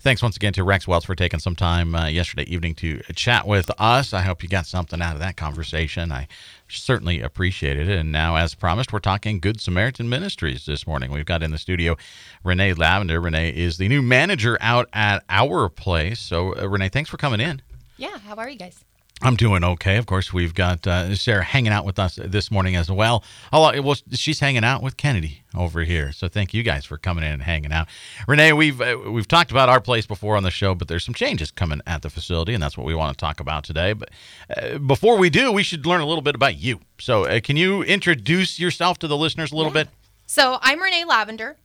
Thanks 0.04 0.22
once 0.22 0.36
again 0.36 0.52
to 0.52 0.64
Rex 0.64 0.84
Weltz 0.84 1.06
for 1.06 1.14
taking 1.14 1.40
some 1.40 1.56
time 1.56 1.94
uh, 1.94 2.08
yesterday 2.08 2.42
evening 2.42 2.74
to 2.74 3.00
chat 3.14 3.46
with 3.46 3.70
us. 3.78 4.12
I 4.12 4.20
hope 4.20 4.42
you 4.42 4.50
got 4.50 4.66
something 4.66 5.00
out 5.00 5.14
of 5.14 5.20
that 5.20 5.38
conversation. 5.38 6.12
I 6.12 6.28
certainly 6.68 7.22
appreciated 7.22 7.88
it. 7.88 7.98
And 7.98 8.12
now, 8.12 8.36
as 8.36 8.54
promised, 8.54 8.92
we're 8.92 8.98
talking 8.98 9.40
Good 9.40 9.62
Samaritan 9.62 10.10
Ministries 10.10 10.66
this 10.66 10.86
morning. 10.86 11.10
We've 11.10 11.24
got 11.24 11.42
in 11.42 11.52
the 11.52 11.58
studio 11.58 11.96
Renee 12.44 12.74
Lavender. 12.74 13.18
Renee 13.18 13.48
is 13.48 13.78
the 13.78 13.88
new 13.88 14.02
manager 14.02 14.58
out 14.60 14.90
at 14.92 15.24
our 15.30 15.70
place. 15.70 16.20
So, 16.20 16.54
uh, 16.54 16.68
Renee, 16.68 16.90
thanks 16.90 17.08
for 17.08 17.16
coming 17.16 17.40
in. 17.40 17.62
Yeah, 17.96 18.18
how 18.18 18.34
are 18.34 18.50
you 18.50 18.58
guys? 18.58 18.84
I'm 19.22 19.36
doing 19.36 19.62
okay. 19.64 19.96
Of 19.96 20.06
course, 20.06 20.32
we've 20.34 20.54
got 20.54 20.86
uh, 20.86 21.14
Sarah 21.14 21.44
hanging 21.44 21.72
out 21.72 21.86
with 21.86 21.98
us 21.98 22.18
this 22.22 22.50
morning 22.50 22.74
as 22.76 22.90
well. 22.90 23.22
Oh, 23.52 23.80
well, 23.80 23.96
she's 24.12 24.40
hanging 24.40 24.64
out 24.64 24.82
with 24.82 24.96
Kennedy 24.96 25.44
over 25.54 25.82
here. 25.84 26.10
So 26.12 26.28
thank 26.28 26.52
you 26.52 26.62
guys 26.62 26.84
for 26.84 26.98
coming 26.98 27.24
in 27.24 27.30
and 27.32 27.42
hanging 27.42 27.72
out. 27.72 27.86
Renee, 28.26 28.52
we've 28.52 28.80
uh, 28.80 28.98
we've 29.06 29.28
talked 29.28 29.50
about 29.52 29.68
our 29.68 29.80
place 29.80 30.04
before 30.04 30.36
on 30.36 30.42
the 30.42 30.50
show, 30.50 30.74
but 30.74 30.88
there's 30.88 31.04
some 31.04 31.14
changes 31.14 31.50
coming 31.52 31.80
at 31.86 32.02
the 32.02 32.10
facility, 32.10 32.54
and 32.54 32.62
that's 32.62 32.76
what 32.76 32.86
we 32.86 32.94
want 32.94 33.16
to 33.16 33.20
talk 33.20 33.38
about 33.40 33.64
today. 33.64 33.92
But 33.94 34.10
uh, 34.54 34.78
before 34.78 35.16
we 35.16 35.30
do, 35.30 35.52
we 35.52 35.62
should 35.62 35.86
learn 35.86 36.00
a 36.00 36.06
little 36.06 36.22
bit 36.22 36.34
about 36.34 36.56
you. 36.58 36.80
So 36.98 37.24
uh, 37.24 37.40
can 37.40 37.56
you 37.56 37.82
introduce 37.84 38.58
yourself 38.58 38.98
to 38.98 39.06
the 39.08 39.16
listeners 39.16 39.52
a 39.52 39.56
little 39.56 39.72
Yeah. 39.72 39.84
bit? 39.84 39.88
So 40.26 40.58
I'm 40.60 40.82
Renee 40.82 41.04
Lavender. 41.04 41.56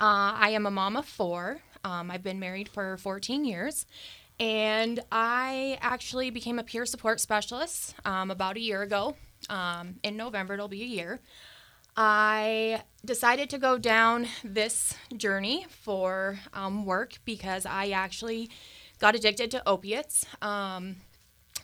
Uh, 0.00 0.34
I 0.36 0.48
am 0.50 0.66
a 0.66 0.70
mom 0.70 0.96
of 0.96 1.04
four. 1.06 1.58
Um, 1.84 2.10
I've 2.10 2.22
been 2.22 2.40
married 2.40 2.68
for 2.70 2.96
14 2.96 3.44
years. 3.44 3.84
And 4.40 5.00
I 5.12 5.78
actually 5.80 6.30
became 6.30 6.58
a 6.58 6.64
peer 6.64 6.86
support 6.86 7.20
specialist 7.20 7.94
um, 8.04 8.30
about 8.30 8.56
a 8.56 8.60
year 8.60 8.82
ago. 8.82 9.14
Um, 9.48 9.96
in 10.02 10.16
November, 10.16 10.54
it'll 10.54 10.68
be 10.68 10.82
a 10.82 10.86
year. 10.86 11.20
I 11.96 12.82
decided 13.04 13.50
to 13.50 13.58
go 13.58 13.78
down 13.78 14.26
this 14.42 14.94
journey 15.16 15.66
for 15.68 16.40
um, 16.52 16.84
work 16.84 17.18
because 17.24 17.66
I 17.66 17.90
actually 17.90 18.50
got 18.98 19.14
addicted 19.14 19.50
to 19.52 19.68
opiates 19.68 20.26
um, 20.42 20.96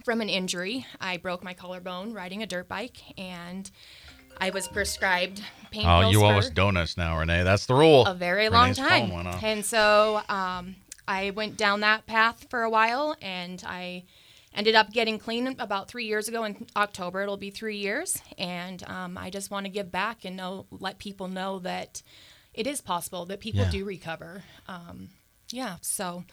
from 0.05 0.21
an 0.21 0.29
injury. 0.29 0.87
I 1.01 1.17
broke 1.17 1.43
my 1.43 1.55
collarbone 1.55 2.13
riding 2.13 2.43
a 2.43 2.47
dirt 2.47 2.69
bike, 2.69 2.99
and 3.19 3.69
I 4.39 4.51
was 4.51 4.69
prescribed 4.69 5.43
pain 5.73 5.87
Oh, 5.87 6.01
pills 6.03 6.13
you 6.13 6.23
owe 6.25 6.39
us 6.39 6.51
donuts 6.51 6.97
now, 6.97 7.19
Renee. 7.19 7.43
That's 7.43 7.67
the 7.67 7.75
rule. 7.75 8.07
a 8.07 8.15
very 8.15 8.49
long 8.49 8.71
Renee's 8.71 8.79
phone 8.79 9.25
time. 9.25 9.39
And 9.43 9.65
so 9.65 10.23
um, 10.29 10.77
I 11.11 11.31
went 11.31 11.57
down 11.57 11.81
that 11.81 12.07
path 12.07 12.47
for 12.51 12.63
a 12.63 12.71
while, 12.71 13.17
and 13.21 13.63
I 13.67 14.05
ended 14.55 14.75
up 14.77 14.93
getting 14.93 15.19
clean 15.19 15.57
about 15.59 15.89
three 15.89 16.05
years 16.07 16.29
ago. 16.29 16.45
In 16.45 16.67
October, 16.77 17.23
it'll 17.23 17.37
be 17.37 17.51
three 17.51 17.79
years, 17.79 18.17
and 18.39 18.83
um, 18.89 19.19
I 19.19 19.29
just 19.31 19.51
want 19.51 19.67
to 19.67 19.71
give 19.71 19.91
back 19.91 20.25
and 20.25 20.37
know, 20.37 20.67
let 20.71 20.99
people 20.99 21.27
know 21.29 21.59
that 21.61 22.03
it 22.55 22.67
is 22.67 22.81
possible 22.81 23.27
that 23.27 23.41
people 23.41 23.63
Yeah. 23.63 23.71
do 23.71 23.85
recover. 23.85 24.45
Um, 24.69 25.09
yeah, 25.51 25.77
so 25.81 26.25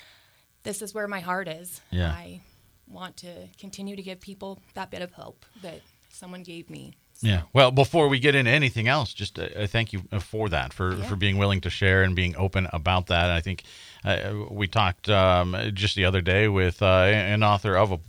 this 0.64 0.82
is 0.82 0.94
where 0.94 1.08
my 1.08 1.22
heart 1.22 1.48
is. 1.48 1.82
Yeah. 1.90 2.12
I 2.12 2.42
want 2.88 3.18
to 3.18 3.48
continue 3.60 3.96
to 3.96 4.04
give 4.04 4.20
people 4.22 4.60
that 4.76 4.92
bit 4.92 5.02
of 5.02 5.14
hope 5.14 5.44
that 5.64 5.82
someone 6.10 6.44
gave 6.44 6.70
me. 6.70 6.94
Yeah. 7.22 7.42
Well, 7.54 7.72
before 7.72 8.08
we 8.08 8.20
get 8.20 8.36
into 8.36 8.52
anything 8.52 8.88
else, 8.88 9.14
just 9.14 9.40
uh, 9.40 9.44
uh, 9.56 9.68
thank 9.68 9.94
you 9.94 10.04
for 10.20 10.50
that, 10.50 10.74
for, 10.74 10.96
Yeah. 10.96 11.04
for 11.06 11.16
being 11.16 11.38
willing 11.38 11.62
to 11.62 11.70
share 11.70 12.04
and 12.04 12.16
being 12.16 12.36
open 12.38 12.68
about 12.72 13.08
that. 13.08 13.30
I 13.30 13.42
think 13.42 13.64
uh, 14.06 14.34
we 14.50 14.68
talked 14.68 15.10
um, 15.10 15.56
just 15.74 15.96
the 15.96 16.06
other 16.06 16.22
day 16.22 16.48
with 16.48 16.82
uh, 16.82 16.86
an 16.86 17.44
author 17.44 17.76
of 17.76 17.92
a, 17.92 18.00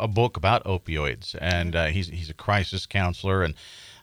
a 0.00 0.08
book 0.08 0.36
about 0.36 0.64
opioids, 0.64 1.36
and 1.40 1.76
uh, 1.76 1.86
he's 1.86 2.08
he's 2.08 2.30
a 2.30 2.34
crisis 2.34 2.86
counselor, 2.86 3.42
and 3.42 3.54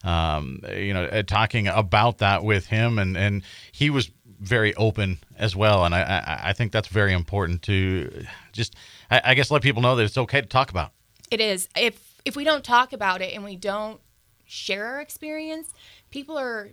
um, 0.03 0.61
you 0.73 0.93
know, 0.93 1.05
uh, 1.05 1.23
talking 1.23 1.67
about 1.67 2.19
that 2.19 2.43
with 2.43 2.67
him, 2.67 2.99
and 2.99 3.17
and 3.17 3.43
he 3.71 3.89
was 3.89 4.11
very 4.39 4.73
open 4.75 5.17
as 5.35 5.55
well, 5.55 5.83
and 5.83 5.93
I 5.93 6.01
I, 6.01 6.49
I 6.49 6.53
think 6.53 6.71
that's 6.71 6.87
very 6.87 7.13
important 7.13 7.63
to 7.63 8.25
just 8.53 8.75
I, 9.11 9.21
I 9.25 9.33
guess 9.33 9.51
let 9.51 9.61
people 9.61 9.81
know 9.81 9.95
that 9.95 10.03
it's 10.03 10.17
okay 10.17 10.41
to 10.41 10.47
talk 10.47 10.69
about. 10.69 10.91
It 11.29 11.41
is. 11.41 11.67
If 11.75 11.99
if 12.23 12.35
we 12.35 12.43
don't 12.43 12.63
talk 12.63 12.93
about 12.93 13.21
it 13.21 13.33
and 13.33 13.43
we 13.43 13.55
don't 13.55 13.99
share 14.47 14.85
our 14.85 15.01
experience, 15.01 15.73
people 16.09 16.37
are 16.37 16.71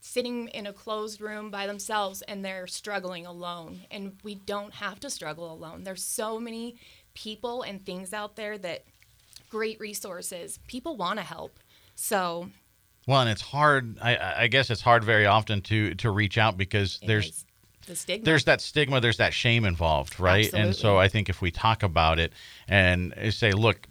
sitting 0.00 0.48
in 0.48 0.66
a 0.66 0.72
closed 0.72 1.20
room 1.20 1.50
by 1.50 1.66
themselves 1.66 2.22
and 2.22 2.44
they're 2.44 2.66
struggling 2.66 3.26
alone. 3.26 3.80
And 3.90 4.16
we 4.22 4.36
don't 4.36 4.72
have 4.74 4.98
to 5.00 5.10
struggle 5.10 5.52
alone. 5.52 5.84
There's 5.84 6.02
so 6.02 6.40
many 6.40 6.76
people 7.14 7.62
and 7.62 7.84
things 7.84 8.12
out 8.12 8.36
there 8.36 8.56
that 8.58 8.84
great 9.50 9.78
resources. 9.80 10.58
People 10.66 10.96
want 10.96 11.18
to 11.18 11.24
help. 11.24 11.58
So 11.96 12.48
Well, 13.06 13.20
and 13.20 13.30
it's 13.30 13.42
hard. 13.42 13.98
I, 14.00 14.44
I 14.44 14.46
guess 14.46 14.70
it's 14.70 14.80
hard 14.80 15.04
very 15.04 15.26
often 15.26 15.60
to 15.62 15.94
to 15.96 16.10
reach 16.10 16.38
out 16.38 16.56
because 16.56 16.98
it 17.02 17.06
there's 17.06 17.44
the 17.86 17.96
stigma. 17.96 18.24
there's 18.24 18.44
that 18.44 18.60
stigma, 18.60 19.00
there's 19.00 19.18
that 19.18 19.34
shame 19.34 19.64
involved, 19.64 20.18
right? 20.20 20.44
Absolutely. 20.46 20.68
And 20.68 20.76
so 20.76 20.98
I 20.98 21.08
think 21.08 21.28
if 21.28 21.42
we 21.42 21.50
talk 21.50 21.82
about 21.82 22.18
it 22.18 22.32
and 22.68 23.14
say, 23.30 23.52
look, 23.52 23.86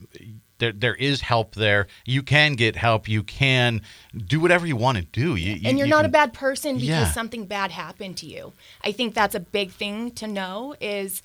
there 0.60 0.72
there 0.72 0.96
is 0.96 1.22
help 1.22 1.56
there. 1.56 1.88
You 2.06 2.22
can 2.24 2.54
get 2.54 2.76
help. 2.76 3.10
You 3.10 3.24
can 3.24 3.82
do 4.16 4.40
whatever 4.40 4.66
you 4.68 4.76
want 4.76 4.98
to 5.00 5.04
do. 5.04 5.36
You, 5.36 5.54
you- 5.56 5.68
and 5.68 5.78
you're 5.78 5.88
you 5.88 5.92
not 5.92 6.02
can- 6.02 6.06
a 6.06 6.10
bad 6.14 6.34
person 6.34 6.76
because 6.76 6.88
Yeah. 6.88 7.12
something 7.12 7.46
bad 7.46 7.72
happened 7.72 8.18
to 8.18 8.26
you. 8.26 8.54
I 8.84 8.92
think 8.92 9.14
that's 9.14 9.36
a 9.36 9.40
big 9.40 9.72
thing 9.72 10.12
to 10.12 10.28
know 10.28 10.76
is 10.80 11.22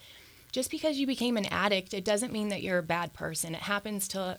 just 0.52 0.70
because 0.70 0.98
you 0.98 1.06
became 1.06 1.36
an 1.36 1.46
addict, 1.46 1.92
it 1.92 2.04
doesn't 2.04 2.32
mean 2.32 2.48
that 2.48 2.62
you're 2.62 2.78
a 2.78 2.82
bad 2.82 3.12
person. 3.12 3.54
It 3.54 3.62
happens 3.62 4.06
to 4.08 4.38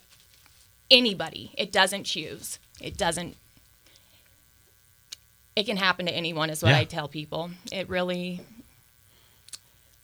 anybody. 0.89 1.51
It 1.57 1.71
doesn't 1.71 2.05
choose. 2.05 2.57
It 2.81 2.97
doesn't 2.97 3.35
it 5.55 5.65
can 5.65 5.77
happen 5.77 6.05
to 6.05 6.11
anyone 6.13 6.49
is 6.49 6.61
what 6.61 6.71
Yeah. 6.71 6.79
I 6.79 6.83
tell 6.83 7.07
people. 7.07 7.49
It 7.71 7.87
really 7.89 8.41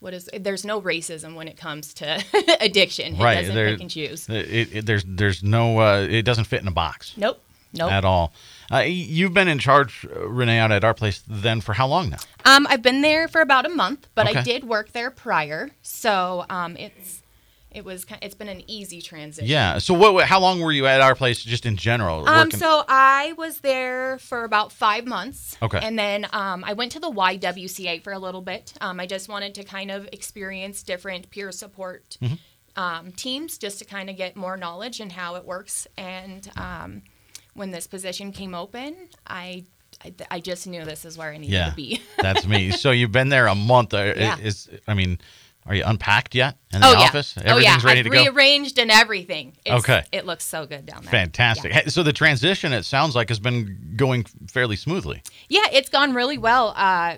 what 0.01 0.13
is 0.13 0.29
there's 0.38 0.65
no 0.65 0.81
racism 0.81 1.36
when 1.36 1.48
it 1.48 1.55
comes 1.55 1.93
to 1.96 2.22
addiction. 2.60 3.15
It 3.15 3.24
right. 3.24 3.36
doesn't 3.36 3.55
there- 3.55 3.72
pick 3.72 3.81
and 3.81 3.89
choose. 3.89 4.27
It, 4.27 4.75
it, 4.75 4.86
there's 4.86 5.05
there's 5.08 5.41
no. 5.41 5.79
Uh, 5.79 6.01
it 6.10 6.24
doesn't 6.24 6.46
fit 6.46 6.62
in 6.62 6.67
a 6.67 6.72
box 6.72 7.13
Nope. 7.15 7.39
Nope. 7.74 7.89
at 7.91 8.03
all. 8.03 8.34
Uh, 8.70 8.79
you've 8.79 9.34
been 9.34 9.48
in 9.48 9.58
charge, 9.60 10.05
uh, 10.13 10.27
Renee, 10.27 10.58
out 10.60 10.72
at 10.74 10.84
our 10.84 10.93
place 10.93 11.24
then 11.25 11.62
for 11.62 11.72
how 11.74 11.88
long 11.88 12.10
now? 12.10 12.17
Um, 12.43 12.67
I've 12.70 12.81
been 12.81 13.01
there 13.01 13.29
for 13.29 13.39
about 13.39 13.65
a 13.65 13.70
month, 13.70 14.08
but 14.13 14.27
Okay. 14.27 14.39
I 14.39 14.43
did 14.43 14.65
work 14.65 14.91
there 14.91 15.10
prior, 15.10 15.70
so 15.81 16.46
um, 16.50 16.75
it's 16.75 17.21
it 17.74 17.86
was 17.86 18.06
it's 18.22 18.36
been 18.36 18.48
an 18.50 18.63
easy 18.70 19.01
transition. 19.01 19.48
Yeah. 19.50 19.78
So 19.78 19.94
what? 19.94 20.25
How 20.25 20.40
long 20.40 20.60
were 20.62 20.72
you 20.72 20.88
at 20.88 21.01
our 21.01 21.16
place, 21.16 21.42
just 21.44 21.66
in 21.66 21.78
general? 21.78 22.28
Um, 22.28 22.46
working- 22.46 22.60
so 22.60 22.84
I 22.88 23.34
was 23.38 23.60
there 23.60 24.18
for 24.20 24.44
about 24.44 24.72
five 24.72 25.06
months. 25.06 25.58
Okay. 25.62 25.80
And 25.82 25.98
then 25.98 26.28
um, 26.34 26.63
I 26.66 26.74
went 26.74 26.92
to 26.94 27.00
the 27.00 27.10
YWCA 27.12 28.04
for 28.04 28.13
a 28.13 28.20
little 28.20 28.42
bit. 28.42 28.74
Um, 28.82 29.00
I 29.00 29.06
just 29.06 29.30
wanted 29.30 29.56
to 29.56 29.63
kind 29.63 29.90
of 29.92 30.08
experience 30.12 30.84
different 30.84 31.30
peer 31.30 31.51
support 31.51 32.18
Mm-hmm. 32.22 32.82
um, 32.82 33.12
teams 33.13 33.58
just 33.58 33.80
to 33.80 33.86
kind 33.86 34.10
of 34.10 34.16
get 34.18 34.36
more 34.36 34.58
knowledge 34.58 35.00
and 35.00 35.12
how 35.12 35.36
it 35.36 35.46
works. 35.46 35.88
And 35.98 36.50
um, 36.58 37.01
when 37.54 37.72
this 37.72 37.88
position 37.88 38.32
came 38.32 38.54
open, 38.56 38.96
I, 39.28 39.66
I 40.04 40.13
I 40.30 40.40
just 40.40 40.68
knew 40.68 40.84
this 40.86 41.04
is 41.06 41.18
where 41.18 41.32
I 41.32 41.38
needed 41.38 41.54
yeah, 41.54 41.70
to 41.70 41.75
be. 41.75 42.01
that's 42.22 42.46
me. 42.48 42.72
So 42.84 42.92
you've 42.92 43.12
been 43.12 43.30
there 43.30 43.48
a 43.48 43.56
month. 43.56 43.94
Uh, 43.94 44.13
Yeah. 44.16 44.38
Is 44.40 44.70
I 44.88 44.94
mean, 44.94 45.20
are 45.65 45.75
you 45.75 45.84
unpacked 45.86 46.34
yet 46.36 46.58
in 46.74 46.82
the 46.82 46.88
oh 46.88 46.91
yeah. 46.94 47.00
office? 47.00 47.36
oh 47.46 47.58
yeah. 47.58 47.77
Ready 47.84 48.00
I've 48.00 48.06
to 48.06 48.10
go. 48.10 48.22
rearranged 48.24 48.80
and 48.80 48.89
everything. 48.91 49.56
It's, 49.65 49.75
Okay. 49.84 50.03
It 50.12 50.25
looks 50.25 50.44
so 50.44 50.65
good 50.65 50.86
down 50.86 51.03
there. 51.03 51.12
Fantastic. 51.12 51.72
Yeah. 51.74 51.88
So 51.88 52.03
the 52.03 52.13
transition, 52.13 52.74
it 52.74 52.84
sounds 52.84 53.15
like, 53.15 53.30
has 53.30 53.39
been 53.39 53.94
going 53.96 54.24
fairly 54.48 54.75
smoothly. 54.75 55.22
Yeah, 55.50 55.65
it's 55.72 55.89
gone 55.89 56.13
really 56.13 56.38
well. 56.38 56.74
Uh, 56.75 57.18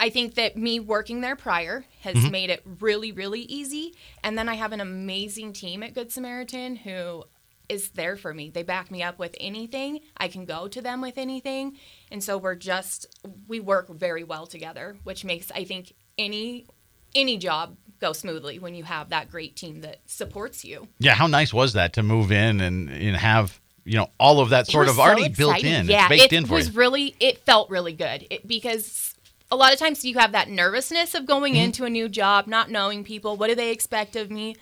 I 0.00 0.10
think 0.10 0.34
that 0.36 0.56
me 0.56 0.78
working 0.80 1.20
there 1.20 1.36
prior 1.36 1.84
has 2.02 2.14
Mm-hmm. 2.16 2.30
made 2.30 2.50
it 2.50 2.62
really, 2.80 3.12
really 3.12 3.40
easy. 3.42 3.94
And 4.22 4.38
then 4.38 4.48
I 4.48 4.54
have 4.54 4.72
an 4.72 4.80
amazing 4.80 5.52
team 5.52 5.82
at 5.82 5.92
Good 5.94 6.10
Samaritan 6.12 6.76
who 6.76 7.24
is 7.68 7.90
there 7.90 8.16
for 8.16 8.32
me. 8.32 8.48
They 8.48 8.62
back 8.62 8.90
me 8.90 9.02
up 9.02 9.18
with 9.18 9.34
anything. 9.40 10.00
I 10.16 10.28
can 10.28 10.46
go 10.46 10.68
to 10.68 10.80
them 10.80 11.02
with 11.02 11.18
anything. 11.18 11.76
And 12.10 12.24
so 12.24 12.38
we're 12.38 12.54
just 12.54 13.06
we 13.46 13.60
work 13.60 13.88
very 13.90 14.24
well 14.24 14.46
together, 14.46 14.96
which 15.04 15.22
makes 15.24 15.50
I 15.50 15.64
think 15.64 15.92
any 16.16 16.66
any 17.14 17.36
job 17.36 17.76
go 18.00 18.12
smoothly 18.12 18.58
when 18.58 18.74
you 18.74 18.84
have 18.84 19.08
that 19.10 19.30
great 19.30 19.56
team 19.56 19.80
that 19.80 19.98
supports 20.06 20.64
you. 20.64 20.86
Yeah, 20.98 21.14
how 21.14 21.26
nice 21.26 21.52
was 21.52 21.72
that 21.72 21.92
to 21.94 22.02
move 22.02 22.30
in 22.30 22.60
and, 22.60 22.88
and 22.90 23.16
have 23.16 23.58
you 23.84 23.96
know 23.96 24.08
all 24.20 24.40
of 24.40 24.50
that 24.50 24.66
sort 24.66 24.88
of 24.88 24.96
so 24.96 25.02
already 25.02 25.28
built 25.28 25.64
in, 25.64 25.86
Yeah, 25.86 26.02
it's 26.02 26.08
baked 26.08 26.32
it 26.32 26.36
in 26.36 26.46
for 26.46 26.54
was 26.54 26.68
you. 26.68 26.74
really. 26.74 27.14
It 27.20 27.38
felt 27.38 27.70
really 27.70 27.92
good 27.92 28.26
it, 28.30 28.46
because 28.46 29.14
a 29.50 29.56
lot 29.56 29.72
of 29.72 29.78
times 29.78 30.04
you 30.04 30.18
have 30.18 30.32
that 30.32 30.48
nervousness 30.48 31.14
of 31.14 31.26
going 31.26 31.54
Mm-hmm. 31.54 31.62
into 31.64 31.84
a 31.84 31.90
new 31.90 32.08
job, 32.08 32.46
not 32.46 32.70
knowing 32.70 33.02
people. 33.02 33.36
What 33.36 33.48
do 33.48 33.54
they 33.54 33.70
expect 33.72 34.14
of 34.14 34.30
me? 34.30 34.56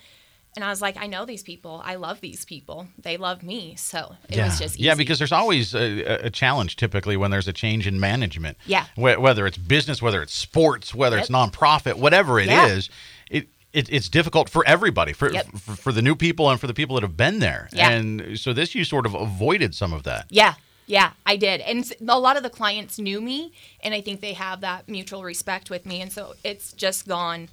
And 0.57 0.63
I 0.63 0.69
was 0.69 0.81
like, 0.81 0.97
I 0.97 1.05
know 1.05 1.23
these 1.23 1.43
people. 1.43 1.83
I 1.85 1.95
love 1.95 2.19
these 2.19 2.43
people. 2.43 2.87
They 2.97 3.17
love 3.17 3.43
me. 3.43 3.75
So 3.77 4.15
it 4.27 4.37
yeah. 4.37 4.45
was 4.45 4.57
just 4.57 4.73
easy. 4.77 4.85
yeah, 4.85 4.95
because 4.95 5.19
there's 5.19 5.31
always 5.31 5.75
a, 5.75 6.25
a 6.25 6.29
challenge 6.31 6.77
typically 6.77 7.15
when 7.15 7.29
there's 7.29 7.47
a 7.47 7.53
change 7.53 7.85
in 7.85 7.99
management. 7.99 8.57
Yeah. 8.65 8.85
Wh- 8.95 9.21
whether 9.21 9.45
it's 9.45 9.55
business, 9.59 10.01
whether 10.01 10.19
it's 10.23 10.33
sports, 10.33 10.95
whether 10.95 11.19
it's 11.19 11.29
nonprofit, 11.29 11.93
whatever 11.99 12.39
it 12.39 12.49
is, 12.49 12.89
Yeah. 13.29 13.37
it, 13.37 13.49
it 13.71 13.89
it's 13.93 14.09
difficult 14.09 14.49
for 14.49 14.65
everybody, 14.65 15.13
for, 15.13 15.31
Yep. 15.31 15.45
for 15.59 15.75
for 15.75 15.91
the 15.91 16.01
new 16.01 16.15
people 16.15 16.49
and 16.49 16.59
for 16.59 16.65
the 16.65 16.73
people 16.73 16.95
that 16.95 17.03
have 17.03 17.15
been 17.15 17.37
there. 17.37 17.69
Yeah. 17.71 17.91
And 17.91 18.39
so 18.39 18.51
this 18.51 18.73
you 18.73 18.83
sort 18.83 19.05
of 19.05 19.13
avoided 19.13 19.75
some 19.75 19.93
of 19.93 20.01
that. 20.03 20.25
Yeah, 20.29 20.55
yeah, 20.87 21.11
I 21.23 21.35
did. 21.37 21.61
And 21.61 21.93
a 22.09 22.19
lot 22.19 22.35
of 22.35 22.41
the 22.41 22.49
clients 22.49 22.97
knew 22.97 23.21
me, 23.21 23.53
and 23.83 23.93
I 23.93 24.01
think 24.01 24.21
they 24.21 24.33
have 24.33 24.61
that 24.61 24.89
mutual 24.89 25.21
respect 25.23 25.69
with 25.69 25.85
me. 25.85 26.01
And 26.01 26.11
so 26.11 26.33
it's 26.43 26.73
just 26.73 27.07
gone 27.07 27.49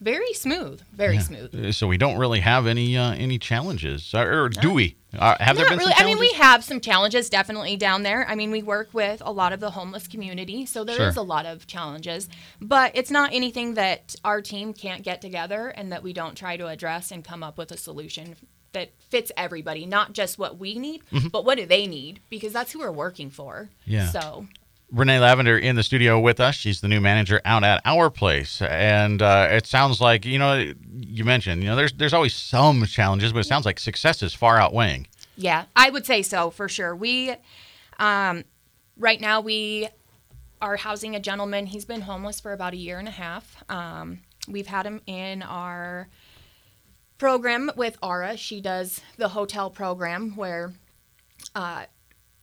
very 0.00 0.32
smooth, 0.34 0.80
very 0.92 1.14
Yeah. 1.14 1.20
smooth. 1.22 1.54
Uh, 1.66 1.72
So 1.72 1.86
we 1.86 1.96
don't 1.96 2.18
really 2.18 2.40
have 2.40 2.66
any 2.66 2.96
uh, 2.96 3.12
any 3.14 3.38
challenges, 3.38 4.14
or, 4.14 4.44
or 4.44 4.48
do 4.48 4.72
we? 4.72 4.96
Uh, 5.18 5.34
have 5.40 5.56
there 5.56 5.66
been 5.68 5.78
really. 5.78 5.92
some 5.94 6.02
I 6.02 6.06
mean, 6.06 6.18
we 6.18 6.32
have 6.32 6.62
some 6.62 6.78
challenges 6.80 7.30
definitely 7.30 7.76
down 7.76 8.02
there. 8.02 8.28
I 8.28 8.34
mean, 8.34 8.50
we 8.50 8.62
work 8.62 8.90
with 8.92 9.22
a 9.24 9.32
lot 9.32 9.52
of 9.54 9.60
the 9.60 9.70
homeless 9.70 10.06
community, 10.06 10.66
so 10.66 10.84
there 10.84 11.08
is 11.08 11.14
Sure. 11.14 11.22
a 11.22 11.26
lot 11.26 11.46
of 11.46 11.66
challenges. 11.66 12.28
But 12.60 12.92
it's 12.94 13.10
not 13.10 13.32
anything 13.32 13.74
that 13.74 14.14
our 14.24 14.42
team 14.42 14.74
can't 14.74 15.02
get 15.02 15.22
together 15.22 15.68
and 15.68 15.90
that 15.92 16.02
we 16.02 16.12
don't 16.12 16.36
try 16.36 16.56
to 16.58 16.66
address 16.66 17.10
and 17.10 17.24
come 17.24 17.42
up 17.42 17.56
with 17.56 17.72
a 17.72 17.76
solution 17.78 18.36
that 18.72 18.90
fits 19.08 19.32
everybody, 19.38 19.86
not 19.86 20.12
just 20.12 20.38
what 20.38 20.58
we 20.58 20.78
need, 20.78 21.00
but 21.32 21.46
what 21.46 21.56
do 21.56 21.64
they 21.64 21.86
need? 21.86 22.20
Because 22.28 22.52
that's 22.52 22.72
who 22.72 22.80
we're 22.80 22.92
working 22.92 23.30
for. 23.30 23.70
Mm-hmm. 23.88 23.90
Yeah. 23.92 24.10
So 24.10 24.46
Renee 24.92 25.18
Lavender 25.18 25.58
in 25.58 25.76
the 25.76 25.82
studio 25.82 26.20
with 26.20 26.38
us. 26.38 26.54
She's 26.54 26.80
the 26.80 26.88
new 26.88 27.00
manager 27.00 27.40
out 27.44 27.64
at 27.64 27.82
our 27.84 28.08
place, 28.08 28.62
and 28.62 29.20
uh, 29.20 29.48
it 29.50 29.66
sounds 29.66 30.00
like 30.00 30.24
you 30.24 30.38
know 30.38 30.72
you 30.92 31.24
mentioned 31.24 31.62
you 31.62 31.68
know 31.68 31.76
there's 31.76 31.92
there's 31.92 32.14
always 32.14 32.34
some 32.34 32.84
challenges, 32.86 33.32
but 33.32 33.40
it 33.40 33.46
sounds 33.46 33.66
like 33.66 33.78
success 33.78 34.22
is 34.22 34.32
far 34.34 34.58
outweighing. 34.58 35.06
Yeah, 35.36 35.64
I 35.74 35.90
would 35.90 36.06
say 36.06 36.22
so 36.22 36.50
for 36.50 36.68
sure. 36.68 36.94
We, 36.94 37.34
um, 37.98 38.44
right 38.96 39.20
now, 39.20 39.40
we 39.40 39.88
are 40.62 40.76
housing 40.76 41.14
a 41.14 41.20
gentleman. 41.20 41.66
He's 41.66 41.84
been 41.84 42.02
homeless 42.02 42.40
for 42.40 42.52
about 42.52 42.72
a 42.72 42.78
year 42.78 42.98
and 42.98 43.08
a 43.08 43.12
half. 43.12 43.62
Um, 43.68 44.20
we've 44.48 44.66
had 44.68 44.86
him 44.86 45.02
in 45.06 45.42
our 45.42 46.08
program 47.18 47.70
with 47.76 47.98
Aura. 48.02 48.36
She 48.36 48.60
does 48.60 49.00
the 49.18 49.28
hotel 49.28 49.68
program 49.68 50.36
where 50.36 50.72
uh, 51.54 51.84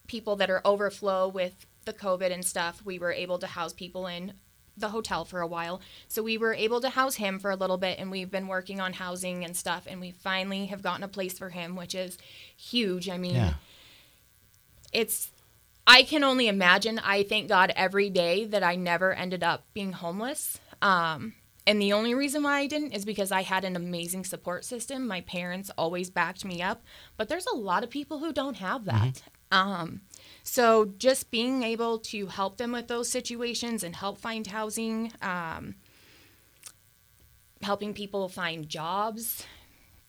people 0.08 0.36
that 0.36 0.50
are 0.50 0.62
overflow 0.64 1.28
with 1.28 1.66
the 1.86 1.94
COVID 1.94 2.32
and 2.32 2.44
stuff, 2.46 2.82
we 2.86 3.00
were 3.00 3.12
able 3.12 3.40
to 3.40 3.48
house 3.48 3.74
people 3.74 4.08
in 4.08 4.34
the 4.76 4.90
hotel 4.90 5.24
for 5.24 5.40
a 5.40 5.48
while. 5.48 5.82
So 6.08 6.24
we 6.24 6.38
were 6.38 6.54
able 6.54 6.82
to 6.82 6.90
house 6.90 7.16
him 7.16 7.38
for 7.40 7.52
a 7.52 7.56
little 7.56 7.78
bit, 7.78 8.00
and 8.00 8.10
we've 8.10 8.32
been 8.32 8.48
working 8.48 8.80
on 8.82 8.94
housing 8.94 9.44
and 9.46 9.56
stuff, 9.56 9.84
and 9.88 10.02
we 10.02 10.12
finally 10.12 10.66
have 10.68 10.82
gotten 10.82 11.04
a 11.04 11.08
place 11.08 11.38
for 11.38 11.50
him, 11.50 11.76
which 11.76 11.94
is 11.94 12.18
huge. 12.58 13.08
I 13.10 13.18
mean, 13.18 13.36
Yeah. 13.36 13.54
it's 14.92 15.30
I 15.86 16.04
can 16.04 16.24
only 16.24 16.48
imagine. 16.48 16.98
I 17.00 17.24
thank 17.24 17.50
God 17.50 17.74
every 17.76 18.10
day 18.10 18.46
that 18.46 18.64
I 18.64 18.76
never 18.76 19.14
ended 19.14 19.44
up 19.44 19.66
being 19.74 19.92
homeless. 19.92 20.58
Um, 20.82 21.34
and 21.68 21.82
the 21.82 21.92
only 21.92 22.14
reason 22.14 22.42
why 22.44 22.60
I 22.60 22.68
didn't 22.68 22.94
is 22.94 23.04
because 23.04 23.34
I 23.34 23.42
had 23.42 23.66
an 23.66 23.76
amazing 23.76 24.24
support 24.24 24.64
system. 24.64 25.06
My 25.06 25.22
parents 25.22 25.70
always 25.78 26.10
backed 26.10 26.46
me 26.46 26.62
up, 26.62 26.84
but 27.18 27.28
there's 27.28 27.46
a 27.48 27.56
lot 27.56 27.84
of 27.84 27.90
people 27.90 28.20
who 28.20 28.32
don't 28.32 28.58
have 28.58 28.86
that. 28.86 29.24
Um, 29.52 30.02
so 30.44 30.86
just 30.98 31.32
being 31.32 31.64
able 31.64 31.98
to 32.00 32.28
help 32.28 32.58
them 32.58 32.72
with 32.74 32.88
those 32.88 33.10
situations 33.10 33.84
and 33.84 33.96
help 33.96 34.20
find 34.20 34.46
housing, 34.48 35.12
um, 35.22 35.76
helping 37.62 37.94
people 37.94 38.28
find 38.30 38.68
jobs. 38.68 39.46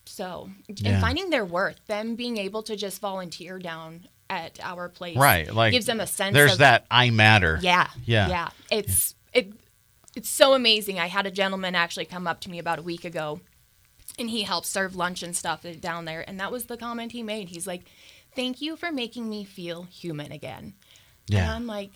So, 0.06 0.50
Yeah. 0.68 0.90
and 0.92 1.00
finding 1.00 1.30
their 1.30 1.44
worth, 1.46 1.86
them 1.86 2.14
being 2.16 2.36
able 2.36 2.62
to 2.64 2.76
just 2.76 3.00
volunteer 3.00 3.58
down 3.58 4.06
at 4.28 4.58
our 4.62 4.88
place, 4.88 5.16
Right, 5.16 5.52
like 5.52 5.72
gives 5.72 5.86
them 5.86 6.00
a 6.00 6.06
sense. 6.06 6.34
There's 6.34 6.52
of, 6.54 6.58
that 6.58 6.84
I 6.90 7.10
matter. 7.10 7.58
Yeah, 7.62 7.88
Yeah. 8.04 8.28
yeah. 8.28 8.48
It's 8.70 9.14
it. 9.32 9.52
It's 10.16 10.28
so 10.28 10.54
amazing. 10.54 10.98
I 11.00 11.06
had 11.08 11.26
a 11.26 11.30
gentleman 11.30 11.74
actually 11.74 12.04
come 12.04 12.26
up 12.26 12.40
to 12.42 12.50
me 12.50 12.58
about 12.58 12.78
a 12.78 12.82
week 12.82 13.04
ago, 13.04 13.40
and 14.18 14.30
he 14.30 14.42
helped 14.42 14.66
serve 14.66 14.94
lunch 14.94 15.22
and 15.22 15.34
stuff 15.36 15.64
down 15.80 16.04
there, 16.04 16.24
and 16.28 16.38
that 16.38 16.52
was 16.52 16.66
the 16.66 16.76
comment 16.76 17.12
he 17.12 17.22
made. 17.22 17.48
He's 17.48 17.66
like, 17.66 17.84
"Thank 18.34 18.60
you 18.60 18.76
for 18.76 18.90
making 18.92 19.28
me 19.28 19.44
feel 19.44 19.84
human 19.84 20.32
again." 20.32 20.74
And 21.28 21.38
Yeah. 21.38 21.54
I'm 21.54 21.66
like, 21.66 21.92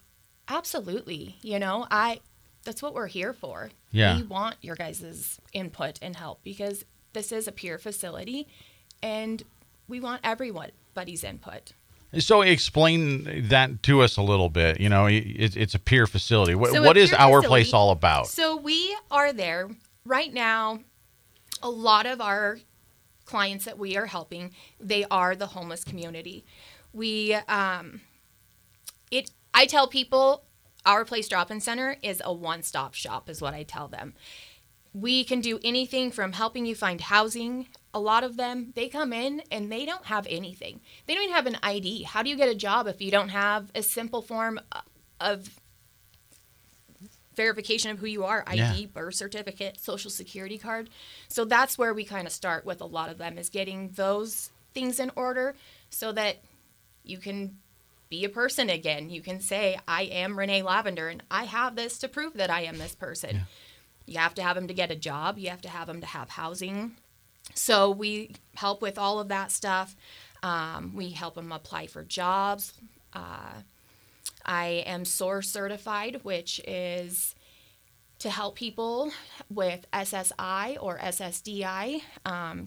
absolutely. 0.49 1.37
You 1.43 1.59
know, 1.59 1.87
I 1.91 2.21
that's 2.65 2.83
what 2.83 2.95
we're 2.95 3.07
here 3.07 3.33
for. 3.33 3.71
Yeah. 3.93 4.17
We 4.17 4.23
want 4.25 4.57
your 4.61 4.77
guys' 4.77 5.41
input 5.53 5.99
and 6.03 6.17
help 6.17 6.43
because 6.43 6.85
this 7.13 7.33
is 7.33 7.49
a 7.49 7.53
peer 7.53 7.79
facility 7.79 8.47
and 9.03 9.43
we 9.87 10.01
want 10.01 10.21
everybody's 10.25 11.25
input. 11.25 11.73
So 12.19 12.43
explain 12.43 13.49
that 13.49 13.83
to 13.85 14.01
us 14.03 14.17
a 14.17 14.23
little 14.23 14.49
bit. 14.49 14.81
You 14.81 14.89
know, 14.89 15.07
it, 15.07 15.57
it's 15.57 15.75
a 15.75 15.79
peer 15.79 16.07
facility. 16.07 16.55
What, 16.55 16.73
So 16.73 16.83
what 16.83 16.97
is 16.97 17.13
our 17.13 17.43
facility- 17.43 17.49
place 17.49 17.73
all 17.75 17.91
about? 17.91 18.27
So 18.29 18.57
we 18.57 18.97
are 19.11 19.33
there 19.33 19.71
right 20.05 20.33
now. 20.33 20.81
A 21.63 21.69
lot 21.71 22.07
of 22.07 22.21
our 22.21 22.59
clients 23.29 23.67
that 23.67 23.79
we 23.79 23.97
are 23.97 24.07
helping, 24.07 24.53
they 24.81 25.05
are 25.11 25.37
the 25.37 25.49
homeless 25.49 25.85
community. 25.85 26.45
We, 26.93 27.35
um, 27.35 28.01
it. 29.11 29.31
I 29.55 29.67
tell 29.67 29.87
people 29.87 30.45
our 30.87 31.05
place 31.05 31.29
drop-in 31.29 31.61
center 31.61 31.97
is 32.03 32.23
a 32.25 32.33
one-stop 32.33 32.95
shop, 32.95 33.29
is 33.29 33.43
what 33.43 33.55
I 33.55 33.63
tell 33.63 33.89
them. 33.89 34.15
We 34.95 35.23
can 35.25 35.41
do 35.41 35.61
anything 35.63 36.11
from 36.11 36.33
helping 36.33 36.65
you 36.65 36.75
find 36.75 37.01
housing. 37.01 37.69
A 37.93 38.01
lot 38.01 38.25
of 38.25 38.37
them, 38.37 38.73
they 38.75 38.89
come 38.89 39.13
in 39.13 39.43
and 39.51 39.71
they 39.71 39.85
don't 39.85 40.07
have 40.07 40.27
anything. 40.31 40.81
They 41.07 41.15
don't 41.15 41.25
even 41.25 41.35
have 41.35 41.47
an 41.47 41.59
ID. 41.63 42.05
How 42.05 42.23
do 42.23 42.31
you 42.31 42.37
get 42.37 42.49
a 42.49 42.55
job 42.55 42.87
if 42.87 43.03
you 43.03 43.11
don't 43.11 43.29
have 43.29 43.71
a 43.75 43.83
simple 43.83 44.23
form 44.23 44.59
of 45.21 45.61
verification 47.39 47.91
of 47.91 47.99
who 48.01 48.07
you 48.07 48.25
are 48.25 48.45
id 48.47 48.59
Yeah. 48.59 48.87
birth 48.93 49.15
certificate 49.15 49.81
social 49.81 50.11
security 50.11 50.59
card. 50.59 50.91
So 51.29 51.45
that's 51.47 51.79
where 51.79 51.95
we 51.95 52.05
kind 52.05 52.27
of 52.27 52.33
start 52.33 52.67
with 52.67 52.81
a 52.83 52.85
lot 52.85 53.09
of 53.11 53.17
them 53.19 53.39
is 53.39 53.49
getting 53.49 53.91
those 53.91 54.51
things 54.75 55.01
in 55.01 55.11
order 55.17 55.55
so 55.89 56.13
that 56.13 56.37
you 57.05 57.19
can 57.19 57.57
be 58.11 58.25
a 58.25 58.29
person 58.29 58.69
again. 58.69 59.09
You 59.09 59.23
can 59.23 59.41
say 59.41 59.79
i 59.87 60.03
am 60.03 60.39
renee 60.39 60.63
lavender 60.63 61.09
and 61.09 61.23
i 61.31 61.45
have 61.45 61.77
this 61.77 61.99
to 61.99 62.09
prove 62.09 62.35
that 62.35 62.51
i 62.51 62.63
am 62.63 62.79
this 62.79 62.95
person. 62.95 63.47
You 64.07 64.19
have 64.19 64.35
to 64.35 64.43
have 64.43 64.57
them 64.57 64.69
to 64.69 64.75
get 64.75 64.91
a 64.91 64.97
job. 64.97 65.39
You 65.39 65.51
have 65.51 65.63
to 65.63 65.69
have 65.69 65.87
them 65.87 66.01
to 66.01 66.07
have 66.07 66.31
housing. 66.31 66.97
So 67.55 67.91
we 67.91 68.35
help 68.55 68.83
with 68.83 68.99
all 68.99 69.21
of 69.21 69.29
that 69.29 69.51
stuff. 69.53 69.95
Um, 70.43 70.93
we 70.95 71.11
help 71.11 71.35
them 71.35 71.53
apply 71.53 71.87
for 71.89 72.03
jobs 72.05 72.73
uh, 73.13 73.55
I 74.49 74.83
am 74.87 75.05
SOAR 75.05 75.43
certified, 75.43 76.21
which 76.25 76.61
is 76.67 77.35
to 78.19 78.31
help 78.31 78.57
people 78.57 79.13
with 79.49 79.87
SSI 79.93 80.79
or 80.81 80.99
SSDI, 80.99 82.01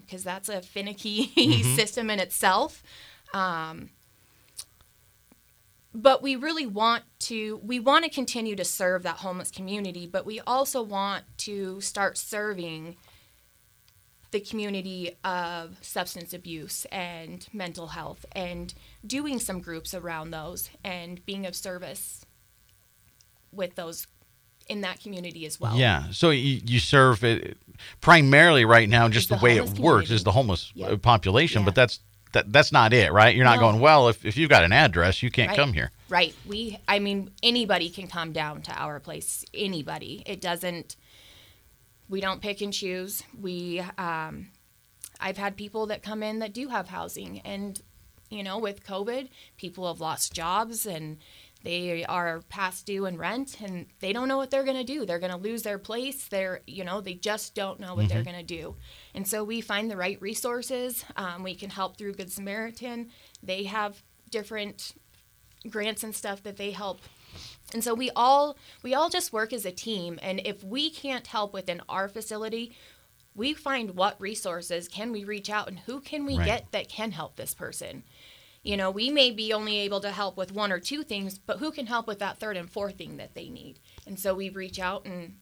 because 0.00 0.24
that's 0.24 0.48
a 0.48 0.62
finicky 0.62 1.62
system 1.76 2.08
in 2.08 2.20
itself. 2.20 2.82
Um, 3.34 3.90
but 5.94 6.22
we 6.22 6.36
really 6.36 6.66
want 6.66 7.04
to 7.18 7.60
we 7.62 7.78
want 7.78 8.04
to 8.04 8.10
continue 8.10 8.56
to 8.56 8.64
serve 8.64 9.02
that 9.02 9.16
homeless 9.16 9.50
community, 9.50 10.06
but 10.06 10.24
we 10.24 10.40
also 10.40 10.82
want 10.82 11.24
to 11.38 11.80
start 11.80 12.16
serving 12.16 12.96
the 14.32 14.40
community 14.40 15.16
of 15.24 15.76
substance 15.82 16.32
abuse 16.34 16.84
and 16.90 17.46
mental 17.52 17.88
health 17.88 18.24
and 18.32 18.74
doing 19.06 19.38
some 19.38 19.60
groups 19.60 19.94
around 19.94 20.30
those 20.30 20.70
and 20.82 21.24
being 21.26 21.46
of 21.46 21.54
service 21.54 22.24
with 23.52 23.74
those 23.74 24.06
in 24.68 24.80
that 24.80 25.00
community 25.00 25.44
as 25.44 25.60
well. 25.60 25.76
Yeah. 25.76 26.04
So 26.12 26.30
you, 26.30 26.60
you 26.64 26.78
serve 26.78 27.24
it 27.24 27.58
primarily 28.00 28.64
right 28.64 28.88
now, 28.88 29.08
just 29.08 29.28
the, 29.28 29.36
the 29.36 29.44
way 29.44 29.56
it 29.56 29.60
homeless 29.60 29.78
works 29.78 30.10
is 30.10 30.24
the 30.24 30.32
homeless 30.32 30.72
uh, 30.82 30.96
population, 30.96 31.60
Yeah. 31.62 31.66
but 31.66 31.74
that's 31.74 32.00
that, 32.32 32.50
that's 32.50 32.72
not 32.72 32.94
it, 32.94 33.12
right? 33.12 33.36
You're 33.36 33.44
not 33.44 33.56
No. 33.56 33.60
going, 33.72 33.80
well, 33.80 34.08
if, 34.08 34.24
if 34.24 34.38
you've 34.38 34.48
got 34.48 34.64
an 34.64 34.72
address, 34.72 35.22
you 35.22 35.30
can't 35.30 35.48
Right. 35.50 35.56
come 35.58 35.74
here. 35.74 35.90
Right. 36.08 36.34
We 36.46 36.78
I 36.88 36.98
mean 36.98 37.30
anybody 37.42 37.90
can 37.90 38.06
come 38.08 38.32
down 38.32 38.62
to 38.62 38.72
our 38.72 38.98
place. 39.00 39.44
Anybody. 39.52 40.22
It 40.24 40.40
doesn't 40.40 40.96
we 42.12 42.20
don't 42.20 42.42
pick 42.42 42.60
and 42.60 42.72
choose. 42.72 43.24
We 43.40 43.80
um 43.98 44.48
I've 45.18 45.38
had 45.38 45.56
people 45.56 45.86
that 45.86 46.02
come 46.02 46.22
in 46.22 46.40
that 46.40 46.52
do 46.52 46.68
have 46.68 46.88
housing 46.88 47.40
and 47.40 47.80
you 48.28 48.42
know, 48.42 48.58
with 48.58 48.84
COVID, 48.84 49.28
people 49.58 49.86
have 49.86 50.00
lost 50.00 50.32
jobs 50.32 50.86
and 50.86 51.18
they 51.64 52.04
are 52.04 52.40
past 52.48 52.86
due 52.86 53.04
in 53.04 53.18
rent 53.18 53.60
and 53.60 53.86
they 54.00 54.12
don't 54.12 54.26
know 54.26 54.38
what 54.38 54.50
they're 54.50 54.64
going 54.64 54.78
to 54.78 54.84
do. 54.84 55.04
They're 55.04 55.18
going 55.18 55.32
to 55.32 55.38
lose 55.38 55.62
their 55.62 55.78
place. 55.78 56.28
They're, 56.28 56.60
you 56.66 56.82
know, 56.82 57.00
they 57.00 57.14
just 57.14 57.54
don't 57.54 57.78
know 57.78 57.94
what 57.94 58.08
they're 58.08 58.24
going 58.24 58.38
to 58.38 58.42
do. 58.42 58.76
And 59.14 59.28
so 59.28 59.44
we 59.44 59.60
find 59.60 59.90
the 59.90 59.98
right 59.98 60.20
resources. 60.20 61.04
Um, 61.16 61.42
we 61.42 61.54
can 61.54 61.70
help 61.70 61.98
through 61.98 62.14
Good 62.14 62.32
Samaritan. 62.32 63.10
They 63.42 63.64
have 63.64 64.02
different 64.30 64.94
grants 65.68 66.02
and 66.02 66.14
stuff 66.14 66.42
that 66.42 66.56
they 66.56 66.70
help 66.70 67.02
and 67.72 67.82
so 67.82 67.94
we 67.94 68.10
all 68.16 68.56
we 68.82 68.94
all 68.94 69.08
just 69.08 69.32
work 69.32 69.52
as 69.52 69.64
a 69.64 69.72
team 69.72 70.18
and 70.22 70.40
if 70.44 70.62
we 70.62 70.90
can't 70.90 71.26
help 71.26 71.52
within 71.52 71.80
our 71.88 72.08
facility 72.08 72.74
we 73.34 73.54
find 73.54 73.94
what 73.96 74.20
resources 74.20 74.88
can 74.88 75.10
we 75.12 75.24
reach 75.24 75.48
out 75.48 75.68
and 75.68 75.80
who 75.80 76.00
can 76.00 76.26
we 76.26 76.36
Right. 76.36 76.46
get 76.46 76.72
that 76.72 76.88
can 76.88 77.12
help 77.12 77.36
this 77.36 77.54
person 77.54 78.02
you 78.62 78.76
know 78.76 78.90
we 78.90 79.10
may 79.10 79.30
be 79.30 79.52
only 79.52 79.78
able 79.78 80.00
to 80.00 80.10
help 80.10 80.36
with 80.36 80.52
one 80.52 80.70
or 80.70 80.78
two 80.78 81.02
things 81.02 81.38
but 81.38 81.58
who 81.58 81.70
can 81.72 81.86
help 81.86 82.06
with 82.06 82.18
that 82.18 82.38
third 82.38 82.56
and 82.56 82.70
fourth 82.70 82.96
thing 82.98 83.16
that 83.16 83.34
they 83.34 83.48
need 83.48 83.78
and 84.06 84.18
so 84.20 84.34
we 84.34 84.50
reach 84.50 84.78
out 84.78 85.04
and 85.06 85.36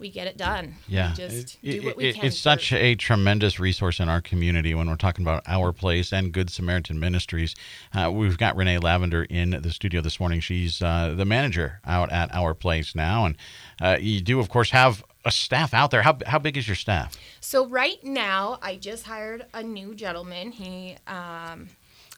we 0.00 0.10
get 0.10 0.26
it 0.26 0.36
done 0.36 0.74
Yeah. 0.88 1.10
we 1.10 1.16
just 1.16 1.58
It- 1.62 1.80
do 1.80 1.86
what 1.86 1.96
we 1.96 2.06
it- 2.06 2.16
can 2.16 2.24
it's 2.26 2.36
for- 2.36 2.42
such 2.42 2.72
a 2.72 2.94
tremendous 2.96 3.60
resource 3.60 4.00
in 4.00 4.08
our 4.08 4.20
community 4.20 4.74
when 4.74 4.88
we're 4.88 4.96
talking 4.96 5.24
about 5.24 5.42
Our 5.46 5.72
Place 5.72 6.12
and 6.12 6.32
Good 6.32 6.50
Samaritan 6.50 6.98
Ministries. 6.98 7.54
Uh, 7.94 8.10
we've 8.10 8.38
got 8.38 8.56
Renee 8.56 8.78
Lavender 8.78 9.24
in 9.24 9.50
the 9.50 9.70
studio 9.70 10.00
this 10.00 10.18
morning. 10.18 10.40
She's 10.40 10.80
uh, 10.82 11.14
the 11.16 11.24
manager 11.24 11.80
out 11.86 12.10
at 12.10 12.34
Our 12.34 12.54
Place 12.54 12.94
now. 12.94 13.26
And 13.26 13.36
uh, 13.80 13.98
you 14.00 14.20
do, 14.20 14.40
of 14.40 14.48
course, 14.48 14.70
have 14.70 15.04
a 15.24 15.30
staff 15.30 15.74
out 15.74 15.90
there. 15.90 16.00
How 16.00 16.16
how 16.26 16.38
big 16.38 16.56
is 16.56 16.66
your 16.66 16.74
staff? 16.76 17.14
So 17.40 17.66
right 17.66 18.02
now, 18.02 18.58
I 18.62 18.76
just 18.76 19.04
hired 19.04 19.44
a 19.52 19.62
new 19.62 19.94
gentleman. 19.94 20.50
He, 20.52 20.96
um, 21.06 21.68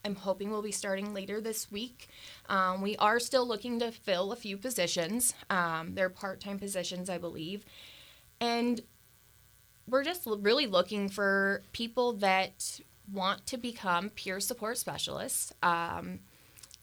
I'm 0.05 0.17
hoping 0.17 0.51
we'll 0.51 0.63
be 0.63 0.73
starting 0.73 1.15
later 1.15 1.41
this 1.41 1.71
week. 1.71 2.09
Um, 2.49 2.83
we 2.83 2.97
are 2.97 3.21
still 3.21 3.47
looking 3.47 3.79
to 3.79 3.93
fill 3.93 4.33
a 4.33 4.37
few 4.37 4.57
positions. 4.57 5.35
Um, 5.51 5.95
they're 5.95 6.11
part-time 6.11 6.59
positions, 6.59 7.09
I 7.09 7.19
believe, 7.19 7.65
and 8.41 8.81
we're 9.89 10.05
just 10.05 10.23
really 10.27 10.67
looking 10.67 11.09
for 11.09 11.63
people 11.73 12.15
that 12.15 12.81
want 13.13 13.47
to 13.47 13.57
become 13.57 14.11
peer 14.11 14.41
support 14.41 14.79
specialists. 14.79 15.53
Um, 15.63 16.21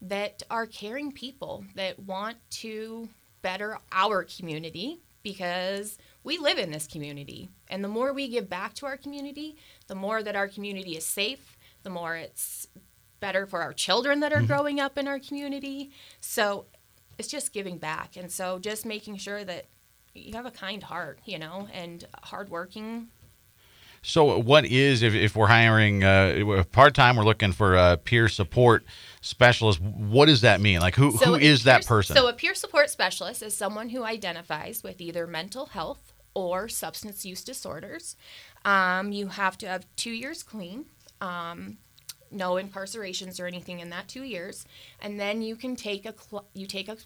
that 0.02 0.44
are 0.50 0.66
caring 0.66 1.12
people 1.12 1.66
that 1.76 2.00
want 2.00 2.38
to 2.50 3.10
better 3.42 3.78
our 3.92 4.24
community 4.24 5.00
because 5.24 5.98
we 6.24 6.38
live 6.38 6.58
in 6.58 6.72
this 6.72 6.88
community. 6.88 7.50
And 7.70 7.84
the 7.84 7.90
more 7.90 8.14
we 8.14 8.28
give 8.28 8.50
back 8.50 8.74
to 8.76 8.86
our 8.86 8.98
community, 8.98 9.58
the 9.88 9.96
more 9.96 10.24
that 10.24 10.36
our 10.36 10.48
community 10.48 10.96
is 10.96 11.06
safe, 11.06 11.58
the 11.84 11.90
more 11.90 12.16
it's 12.16 12.68
better 13.20 13.46
for 13.46 13.62
our 13.62 13.74
children 13.74 14.20
that 14.22 14.34
are 14.34 14.42
growing 14.42 14.80
up 14.80 14.98
in 14.98 15.08
our 15.08 15.20
community. 15.20 15.92
So 16.20 16.66
it's 17.18 17.28
just 17.28 17.54
giving 17.54 17.78
back. 17.78 18.16
And 18.16 18.32
so 18.32 18.60
just 18.60 18.86
making 18.86 19.18
sure 19.18 19.44
that 19.44 19.66
you 20.14 20.34
have 20.34 20.46
a 20.46 20.52
kind 20.52 20.82
heart, 20.84 21.20
you 21.26 21.40
know, 21.40 21.68
and 21.74 22.06
hardworking. 22.24 23.10
So, 24.02 24.40
what 24.40 24.66
is 24.66 25.02
if, 25.02 25.14
if 25.14 25.36
we're 25.36 25.48
hiring 25.48 26.04
uh, 26.04 26.64
part 26.72 26.96
time? 26.96 27.18
We're 27.18 27.26
looking 27.26 27.52
for 27.52 27.76
a 27.76 27.98
peer 27.98 28.30
support 28.30 28.86
specialist. 29.22 29.82
What 29.82 30.28
does 30.28 30.42
that 30.42 30.62
mean? 30.62 30.80
Like, 30.80 30.96
who 30.96 31.12
who 31.12 31.36
a 31.36 31.40
is 31.40 31.66
that 31.66 31.86
person? 31.86 32.16
So 32.16 32.28
a 32.28 32.34
peer 32.34 32.56
support 32.56 32.90
specialist 32.90 33.44
is 33.44 33.56
someone 33.56 33.90
who 33.90 34.04
identifies 34.04 34.84
with 34.84 35.02
either 35.02 35.28
mental 35.28 35.68
health 35.68 36.14
or 36.34 36.70
substance 36.70 37.26
use 37.26 37.44
disorders. 37.44 38.16
Um, 38.64 39.12
you 39.12 39.28
have 39.28 39.58
to 39.60 39.68
have 39.68 39.86
two 39.96 40.12
years 40.12 40.44
clean, 40.44 40.86
um, 41.20 41.78
no 42.32 42.54
incarcerations 42.54 43.40
or 43.40 43.46
anything 43.46 43.80
in 43.80 43.90
that 43.90 44.08
two 44.08 44.24
years, 44.24 44.66
and 45.02 45.20
then 45.20 45.42
you 45.42 45.56
can 45.56 45.76
take 45.76 46.06
a 46.06 46.14
cl- 46.18 46.48
you 46.54 46.66
take 46.68 46.90
a 46.90 46.98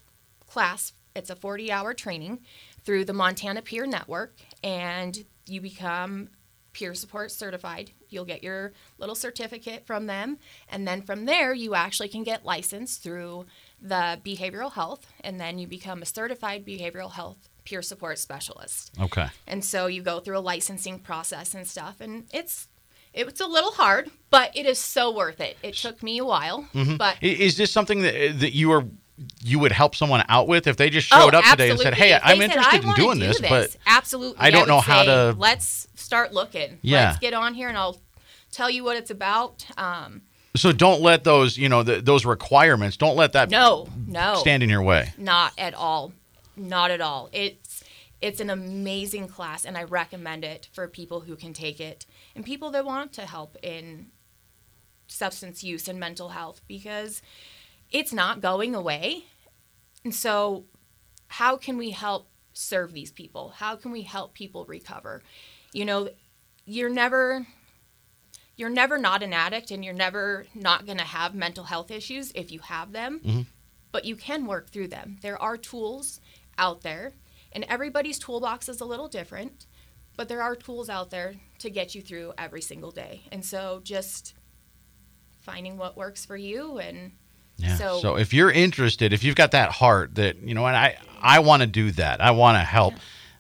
class. 0.48 0.94
It's 1.16 1.30
a 1.30 1.36
40 1.36 1.72
hour 1.72 1.94
training 1.94 2.40
through 2.84 3.06
the 3.06 3.14
Montana 3.14 3.62
Peer 3.62 3.86
Network, 3.86 4.36
and 4.64 5.26
you 5.46 5.62
become 5.62 6.30
peer 6.74 6.96
support 6.96 7.32
certified. 7.32 7.92
You'll 8.10 8.26
get 8.26 8.44
your 8.44 8.74
little 8.98 9.16
certificate 9.16 9.86
from 9.86 10.08
them, 10.08 10.40
and 10.70 10.88
then 10.88 11.02
from 11.02 11.26
there, 11.26 11.54
you 11.54 11.76
actually 11.76 12.10
can 12.10 12.24
get 12.24 12.46
licensed 12.46 13.04
through 13.04 13.46
the 13.82 14.20
behavioral 14.26 14.74
health, 14.74 15.06
and 15.22 15.40
then 15.40 15.60
you 15.60 15.68
become 15.68 16.02
a 16.02 16.06
certified 16.06 16.66
behavioral 16.66 17.12
health 17.12 17.50
peer 17.66 17.82
support 17.82 18.20
specialist. 18.20 18.92
okay. 19.00 19.28
And 19.48 19.64
so 19.64 19.88
you 19.88 20.02
go 20.02 20.20
through 20.20 20.38
a 20.38 20.40
licensing 20.40 21.00
process 21.00 21.54
and 21.54 21.66
stuff, 21.68 22.02
and 22.02 22.26
it's 22.34 22.68
it's 23.14 23.42
a 23.42 23.48
little 23.48 23.72
hard, 23.72 24.10
but 24.30 24.56
it 24.56 24.66
is 24.66 24.80
so 24.80 25.12
worth 25.16 25.40
it. 25.40 25.58
It 25.64 25.76
took 25.76 26.02
me 26.04 26.18
a 26.18 26.26
while, 26.26 26.68
but 26.98 27.18
Is 27.22 27.58
this 27.58 27.72
something 27.72 28.02
that 28.02 28.40
that 28.40 28.54
you 28.54 28.72
are 28.72 28.86
you 29.44 29.60
would 29.60 29.72
help 29.72 29.96
someone 29.96 30.24
out 30.28 30.48
with 30.48 30.66
if 30.66 30.76
they 30.78 30.90
just 30.90 31.14
Oh, 31.14 31.20
showed 31.20 31.36
up 31.36 31.46
today 31.46 31.70
and 31.70 31.80
said, 31.80 31.94
"Hey, 31.94 32.14
I'm 32.16 32.38
said, 32.38 32.46
interested 32.52 32.84
in 32.84 32.94
doing 32.94 33.20
do 33.20 33.28
this, 33.28 33.40
but 33.40 33.76
absolutely, 33.86 34.38
I 34.40 34.50
don't 34.50 34.62
would 34.62 34.68
know 34.70 34.80
how 34.80 35.02
say, 35.02 35.06
to- 35.06 35.36
Let's 35.38 35.88
start 35.96 36.34
looking. 36.34 36.80
Yeah. 36.82 37.10
let's 37.10 37.20
get 37.20 37.34
on 37.34 37.54
here, 37.54 37.70
and 37.70 37.78
I'll 37.78 38.02
tell 38.52 38.70
you 38.70 38.84
what 38.84 38.98
it's 38.98 39.12
about. 39.12 39.66
Um, 39.78 40.24
so 40.56 40.72
don't 40.72 41.02
let 41.02 41.24
those 41.24 41.58
you 41.58 41.70
know 41.70 41.84
the, 41.84 42.02
those 42.02 42.26
requirements 42.26 42.98
don't 42.98 43.16
let 43.16 43.34
that 43.34 43.50
no, 43.52 43.88
no, 44.08 44.36
stand 44.36 44.64
in 44.64 44.70
your 44.70 44.82
way." 44.82 45.14
not 45.18 45.54
at 45.60 45.74
all, 45.76 46.12
not 46.58 46.90
at 46.90 47.00
all. 47.02 47.30
It's 47.32 47.84
it's 48.20 48.40
an 48.40 48.50
amazing 48.50 49.28
class, 49.28 49.64
and 49.66 49.78
I 49.78 49.84
recommend 49.84 50.44
it 50.44 50.70
for 50.74 50.88
people 50.88 51.22
who 51.22 51.36
can 51.36 51.54
take 51.54 51.80
it 51.80 52.06
and 52.36 52.46
people 52.46 52.72
that 52.72 52.86
want 52.86 53.14
to 53.14 53.26
help 53.26 53.58
in 53.62 54.08
substance 55.08 55.64
use 55.64 55.88
and 55.88 56.00
mental 56.00 56.30
health 56.30 56.62
because 56.68 57.22
it's 57.92 58.14
not 58.14 58.42
going 58.42 58.74
away. 58.74 59.26
And 60.04 60.14
so, 60.14 60.66
how 61.28 61.58
can 61.58 61.78
we 61.78 61.92
help 61.92 62.30
serve 62.54 62.94
these 62.94 63.12
people? 63.12 63.54
How 63.58 63.76
can 63.76 63.92
we 63.92 64.04
help 64.04 64.34
people 64.34 64.66
recover? 64.66 65.22
You 65.72 65.86
know, 65.86 66.10
you're 66.66 66.90
never 66.90 67.46
you're 68.56 68.70
never 68.70 68.98
not 68.98 69.24
an 69.24 69.34
addict 69.34 69.72
and 69.72 69.84
you're 69.84 69.94
never 69.94 70.46
not 70.54 70.86
going 70.86 71.00
to 71.00 71.04
have 71.04 71.34
mental 71.34 71.64
health 71.66 71.90
issues 71.90 72.32
if 72.36 72.52
you 72.52 72.60
have 72.60 72.92
them, 72.92 73.20
mm-hmm. 73.24 73.42
but 73.92 74.06
you 74.06 74.16
can 74.16 74.46
work 74.46 74.70
through 74.70 74.88
them. 74.88 75.18
There 75.22 75.42
are 75.42 75.58
tools 75.58 76.22
out 76.58 76.82
there, 76.82 77.14
and 77.52 77.64
everybody's 77.68 78.20
toolbox 78.20 78.70
is 78.70 78.80
a 78.80 78.86
little 78.86 79.08
different, 79.08 79.66
but 80.16 80.28
there 80.30 80.42
are 80.42 80.56
tools 80.56 80.90
out 80.90 81.10
there 81.10 81.36
to 81.60 81.70
get 81.70 81.96
you 81.96 82.02
through 82.02 82.34
every 82.38 82.62
single 82.62 82.92
day. 82.92 83.24
And 83.32 83.44
so 83.46 83.82
just 83.84 84.34
finding 85.42 85.78
what 85.78 85.98
works 85.98 86.26
for 86.26 86.38
you 86.38 86.78
and 86.80 87.12
Yeah. 87.58 87.76
So- 87.78 88.00
So, 88.02 88.16
if 88.16 88.34
you're 88.34 88.50
interested, 88.52 89.14
if 89.14 89.24
you've 89.24 89.36
got 89.36 89.52
that 89.52 89.72
heart 89.74 90.16
that 90.16 90.38
you 90.42 90.56
know, 90.56 90.66
and 90.66 90.76
I 90.76 90.98
I 91.22 91.40
want 91.40 91.62
to 91.62 91.68
do 91.68 91.92
that, 91.92 92.20
I 92.20 92.32
want 92.32 92.58
to 92.58 92.64
help. 92.64 92.96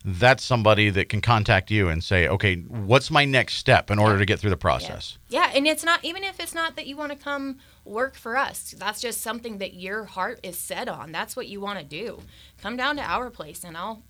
That's 0.05 0.43
somebody 0.43 0.89
that 0.91 1.07
can 1.09 1.21
contact 1.21 1.71
you 1.71 1.87
and 1.87 2.03
say, 2.03 2.27
okay, 2.27 2.57
what's 2.57 3.09
my 3.09 3.23
next 3.23 3.55
step 3.55 3.89
in 3.89 3.97
order 3.99 4.19
to 4.19 4.25
get 4.25 4.37
through 4.39 4.49
the 4.49 4.57
process? 4.57 5.17
Yeah, 5.29 5.49
and 5.55 5.65
it's 5.65 5.83
not 5.83 6.03
even 6.03 6.23
if 6.25 6.39
it's 6.41 6.53
not 6.53 6.75
that 6.75 6.87
you 6.87 6.97
want 6.97 7.11
to 7.13 7.17
come 7.17 7.57
work 7.85 8.15
for 8.15 8.35
us. 8.37 8.75
That's 8.77 8.99
just 9.01 9.21
something 9.21 9.59
that 9.59 9.73
your 9.75 10.03
heart 10.03 10.41
is 10.43 10.57
set 10.59 10.89
on. 10.89 11.13
That's 11.13 11.35
what 11.37 11.47
you 11.47 11.61
want 11.61 11.79
to 11.79 11.85
do. 11.85 12.21
Come 12.61 12.75
down 12.75 12.97
to 12.97 13.01
our 13.01 13.29
place 13.29 13.63
and 13.63 13.77
I'll 13.77 14.03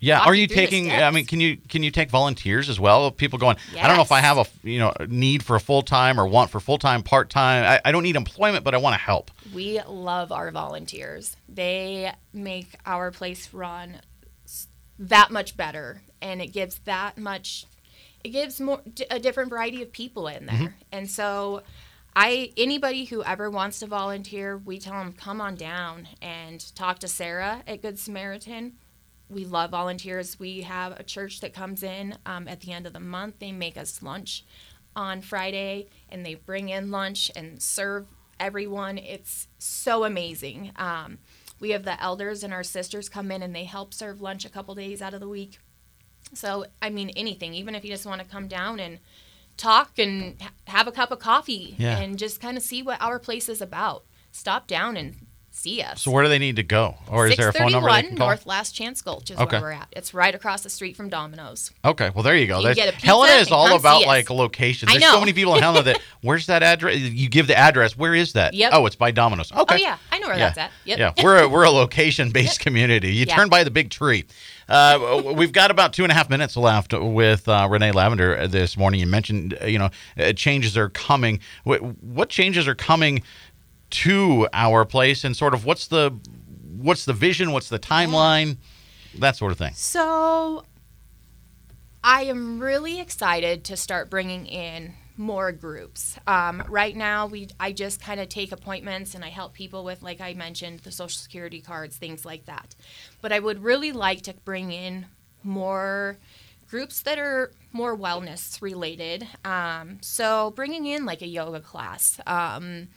Yeah. 0.00 0.20
Are 0.20 0.34
you 0.34 0.42
you 0.42 0.46
through 0.48 0.56
the 0.56 0.62
taking? 0.62 0.92
I 0.92 1.10
mean, 1.10 1.26
can 1.26 1.40
you 1.40 1.56
can 1.68 1.82
you 1.82 1.90
take 1.90 2.10
volunteers 2.10 2.68
as 2.68 2.78
well? 2.78 3.10
People 3.10 3.38
going, 3.38 3.56
I 3.78 3.86
don't 3.86 3.96
know 3.96 4.02
if 4.02 4.12
I 4.12 4.20
have 4.20 4.38
a 4.38 4.46
you 4.62 4.78
know 4.78 4.92
need 5.08 5.42
for 5.42 5.56
a 5.56 5.60
full 5.60 5.82
time 5.82 6.20
or 6.20 6.26
want 6.26 6.50
for 6.50 6.60
full 6.60 6.78
time, 6.78 7.02
part 7.02 7.30
time. 7.30 7.64
I, 7.64 7.88
I 7.88 7.92
don't 7.92 8.02
need 8.02 8.16
employment, 8.16 8.64
but 8.64 8.74
I 8.74 8.78
want 8.78 8.94
to 8.94 9.00
help. 9.00 9.30
We 9.54 9.80
love 9.86 10.30
our 10.32 10.50
volunteers. 10.50 11.36
They 11.48 12.12
make 12.32 12.76
our 12.86 13.10
place 13.10 13.52
run 13.52 14.00
that 14.98 15.30
much 15.30 15.56
better, 15.56 16.02
and 16.22 16.40
it 16.40 16.48
gives 16.48 16.78
that 16.80 17.18
much. 17.18 17.66
It 18.24 18.30
gives 18.30 18.60
more 18.60 18.82
a 19.10 19.18
different 19.18 19.50
variety 19.50 19.82
of 19.82 19.92
people 19.92 20.28
in 20.28 20.46
there, 20.46 20.56
mm-hmm. 20.56 20.74
and 20.92 21.10
so. 21.10 21.62
I 22.16 22.52
anybody 22.56 23.04
who 23.04 23.22
ever 23.22 23.48
wants 23.48 23.78
to 23.78 23.86
volunteer, 23.86 24.56
we 24.56 24.80
tell 24.80 24.94
them 24.94 25.12
come 25.12 25.40
on 25.40 25.54
down 25.54 26.08
and 26.20 26.74
talk 26.74 26.98
to 27.00 27.06
Sarah 27.06 27.62
at 27.64 27.80
Good 27.80 27.96
Samaritan. 27.96 28.72
We 29.30 29.44
love 29.44 29.70
volunteers. 29.70 30.38
We 30.38 30.62
have 30.62 30.98
a 30.98 31.02
church 31.02 31.40
that 31.40 31.52
comes 31.52 31.82
in 31.82 32.16
um, 32.24 32.48
at 32.48 32.60
the 32.60 32.72
end 32.72 32.86
of 32.86 32.92
the 32.92 33.00
month. 33.00 33.38
They 33.40 33.52
make 33.52 33.76
us 33.76 34.02
lunch 34.02 34.44
on 34.96 35.20
Friday 35.20 35.88
and 36.08 36.24
they 36.24 36.34
bring 36.34 36.70
in 36.70 36.90
lunch 36.90 37.30
and 37.36 37.62
serve 37.62 38.06
everyone. 38.40 38.96
It's 38.98 39.48
so 39.58 40.04
amazing. 40.04 40.72
Um, 40.76 41.18
we 41.60 41.70
have 41.70 41.84
the 41.84 42.00
elders 42.02 42.42
and 42.42 42.52
our 42.54 42.62
sisters 42.62 43.08
come 43.08 43.30
in 43.30 43.42
and 43.42 43.54
they 43.54 43.64
help 43.64 43.92
serve 43.92 44.20
lunch 44.20 44.44
a 44.44 44.48
couple 44.48 44.74
days 44.74 45.02
out 45.02 45.12
of 45.14 45.20
the 45.20 45.28
week. 45.28 45.58
So, 46.34 46.66
I 46.80 46.90
mean, 46.90 47.10
anything, 47.10 47.54
even 47.54 47.74
if 47.74 47.84
you 47.84 47.90
just 47.90 48.06
want 48.06 48.20
to 48.22 48.26
come 48.26 48.48
down 48.48 48.80
and 48.80 48.98
talk 49.56 49.98
and 49.98 50.40
ha- 50.40 50.50
have 50.68 50.86
a 50.86 50.92
cup 50.92 51.10
of 51.10 51.18
coffee 51.18 51.74
Yeah. 51.78 51.98
and 51.98 52.18
just 52.18 52.40
kind 52.40 52.56
of 52.56 52.62
see 52.62 52.82
what 52.82 53.00
our 53.00 53.18
place 53.18 53.48
is 53.48 53.60
about, 53.60 54.04
stop 54.30 54.66
down 54.66 54.96
and 54.96 55.26
see 55.58 55.82
us. 55.82 56.02
So 56.02 56.10
where 56.10 56.22
do 56.22 56.28
they 56.28 56.38
need 56.38 56.56
to 56.56 56.62
go, 56.62 56.94
or 57.08 57.26
is 57.26 57.36
there 57.36 57.48
a 57.48 57.52
phone 57.52 57.72
number 57.72 57.88
they 57.90 57.96
631 57.96 58.08
can 58.10 58.16
call? 58.18 58.26
North 58.28 58.46
Last 58.46 58.72
Chance 58.72 59.02
Gulch 59.02 59.30
is 59.30 59.38
Okay. 59.38 59.56
where 59.56 59.62
we're 59.62 59.72
at. 59.72 59.88
It's 59.92 60.14
right 60.14 60.34
across 60.34 60.62
the 60.62 60.70
street 60.70 60.96
from 60.96 61.08
Domino's. 61.08 61.70
Okay, 61.84 62.10
well 62.14 62.22
there 62.22 62.36
you 62.36 62.46
go. 62.46 62.58
You 62.58 62.68
That's- 62.68 62.76
get 62.76 62.88
a 62.88 62.92
pizza 62.92 63.06
Helena 63.06 63.34
is 63.34 63.50
all 63.50 63.74
about 63.76 64.06
like 64.06 64.30
locations. 64.30 64.90
I 64.92 64.98
There's 64.98 65.10
so 65.10 65.20
many 65.20 65.32
people 65.32 65.54
in 65.56 65.62
Helena 65.62 65.82
that 65.84 66.00
where's 66.22 66.46
that 66.46 66.62
address? 66.62 66.96
You 66.98 67.28
give 67.28 67.46
the 67.46 67.56
address. 67.58 67.96
Where 67.96 68.14
is 68.14 68.32
that? 68.34 68.54
Yep. 68.54 68.70
Oh, 68.74 68.86
it's 68.86 68.96
by 68.96 69.10
Domino's. 69.10 69.52
Okay. 69.52 69.74
Oh 69.74 69.78
yeah, 69.78 69.98
I 70.12 70.18
know 70.18 70.28
where 70.28 70.36
Yeah. 70.38 70.46
that's 70.50 70.58
at. 70.58 70.70
Yep. 70.84 70.98
Yeah, 70.98 71.12
we're 71.24 71.42
a, 71.42 71.48
we're 71.48 71.64
a 71.64 71.70
location 71.82 72.30
based 72.30 72.60
community. 72.60 73.12
You 73.12 73.26
Yeah. 73.26 73.34
turn 73.36 73.48
by 73.48 73.64
the 73.64 73.70
big 73.70 73.90
tree. 73.90 74.24
Uh, 74.68 75.22
we've 75.34 75.52
got 75.52 75.70
about 75.70 75.94
two 75.94 76.02
and 76.02 76.12
a 76.12 76.14
half 76.14 76.28
minutes 76.28 76.54
left 76.54 76.92
with 76.92 77.48
uh, 77.48 77.66
Renee 77.70 77.90
Lavender 77.90 78.46
this 78.48 78.76
morning. 78.76 79.00
You 79.00 79.06
mentioned, 79.06 79.56
uh, 79.62 79.64
you 79.66 79.78
know, 79.78 79.88
uh, 80.18 80.34
changes 80.34 80.76
are 80.76 80.90
coming. 80.90 81.40
What, 81.64 81.80
what 82.04 82.28
changes 82.28 82.68
are 82.68 82.74
coming 82.74 83.22
to 83.90 84.48
our 84.52 84.84
place, 84.84 85.24
and 85.24 85.36
sort 85.36 85.54
of 85.54 85.64
what's 85.64 85.86
the 85.86 86.10
what's 86.76 87.04
the 87.04 87.12
vision? 87.12 87.52
What's 87.52 87.68
the 87.68 87.78
timeline? 87.78 88.58
That 89.18 89.36
sort 89.36 89.52
of 89.52 89.58
thing. 89.58 89.72
So 89.74 90.64
I 92.04 92.22
am 92.22 92.60
really 92.60 93.00
excited 93.00 93.64
to 93.64 93.76
start 93.76 94.10
bringing 94.10 94.46
in 94.46 94.94
more 95.16 95.50
groups. 95.50 96.16
Um, 96.26 96.62
right 96.68 96.96
now, 96.96 97.26
we 97.26 97.48
I 97.58 97.72
just 97.72 98.00
kind 98.00 98.20
of 98.20 98.28
take 98.28 98.52
appointments 98.52 99.14
and 99.14 99.24
I 99.24 99.28
help 99.28 99.52
people 99.52 99.84
with, 99.84 100.02
like 100.02 100.20
I 100.20 100.34
mentioned, 100.34 100.80
the 100.80 100.92
social 100.92 101.18
security 101.18 101.60
cards, 101.60 101.96
things 101.96 102.24
like 102.24 102.46
that. 102.46 102.76
But 103.20 103.32
I 103.32 103.40
would 103.40 103.62
really 103.62 103.92
like 103.92 104.22
to 104.22 104.34
bring 104.44 104.70
in 104.70 105.06
more 105.42 106.18
groups 106.70 107.02
that 107.02 107.18
are 107.18 107.50
more 107.72 107.96
wellness 107.96 108.62
related. 108.62 109.26
Um, 109.44 109.98
so 110.00 110.52
bringing 110.54 110.86
in 110.86 111.04
like 111.04 111.22
a 111.22 111.26
yoga 111.26 111.60
class 111.60 112.20
um, 112.26 112.88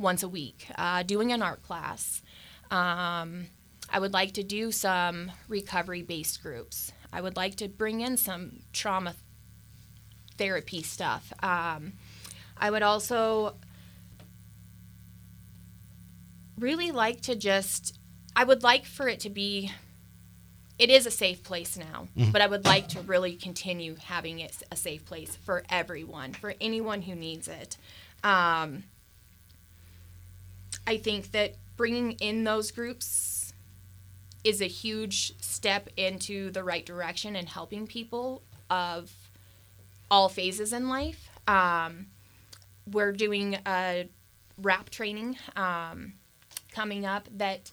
once 0.00 0.22
a 0.22 0.28
week, 0.28 0.66
uh, 0.76 1.02
doing 1.02 1.30
an 1.30 1.42
art 1.42 1.62
class. 1.62 2.22
Um, 2.70 3.46
I 3.92 3.98
would 3.98 4.12
like 4.12 4.32
to 4.34 4.42
do 4.42 4.72
some 4.72 5.30
recovery 5.48 6.02
based 6.02 6.42
groups. 6.42 6.92
I 7.12 7.20
would 7.20 7.36
like 7.36 7.56
to 7.56 7.68
bring 7.68 8.00
in 8.00 8.16
some 8.16 8.60
trauma 8.72 9.14
therapy 10.38 10.82
stuff. 10.82 11.32
Um, 11.42 11.92
I 12.56 12.70
would 12.70 12.82
also 12.82 13.56
really 16.58 16.92
like 16.92 17.20
to 17.22 17.34
just, 17.34 17.98
I 18.36 18.44
would 18.44 18.62
like 18.62 18.86
for 18.86 19.08
it 19.08 19.20
to 19.20 19.30
be, 19.30 19.72
it 20.78 20.88
is 20.88 21.04
a 21.04 21.10
safe 21.10 21.42
place 21.42 21.76
now, 21.76 22.08
but 22.32 22.40
I 22.40 22.46
would 22.46 22.64
like 22.64 22.88
to 22.88 23.00
really 23.02 23.34
continue 23.34 23.96
having 23.96 24.40
it 24.40 24.62
a 24.70 24.76
safe 24.76 25.04
place 25.04 25.36
for 25.36 25.64
everyone, 25.68 26.32
for 26.32 26.54
anyone 26.60 27.02
who 27.02 27.14
needs 27.14 27.48
it. 27.48 27.76
Um, 28.22 28.84
I 30.90 30.96
think 30.96 31.30
that 31.30 31.54
bringing 31.76 32.12
in 32.14 32.42
those 32.42 32.72
groups 32.72 33.52
is 34.42 34.60
a 34.60 34.66
huge 34.66 35.40
step 35.40 35.88
into 35.96 36.50
the 36.50 36.64
right 36.64 36.84
direction 36.84 37.36
and 37.36 37.48
helping 37.48 37.86
people 37.86 38.42
of 38.68 39.12
all 40.10 40.28
phases 40.28 40.72
in 40.72 40.88
life. 40.88 41.30
Um, 41.46 42.06
we're 42.90 43.12
doing 43.12 43.56
a 43.64 44.08
WRAP 44.60 44.90
training 44.90 45.38
um, 45.54 46.14
coming 46.72 47.06
up 47.06 47.28
that 47.36 47.70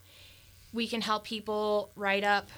we 0.72 0.88
can 0.88 1.02
help 1.02 1.24
people 1.24 1.90
write 1.96 2.24
up 2.24 2.50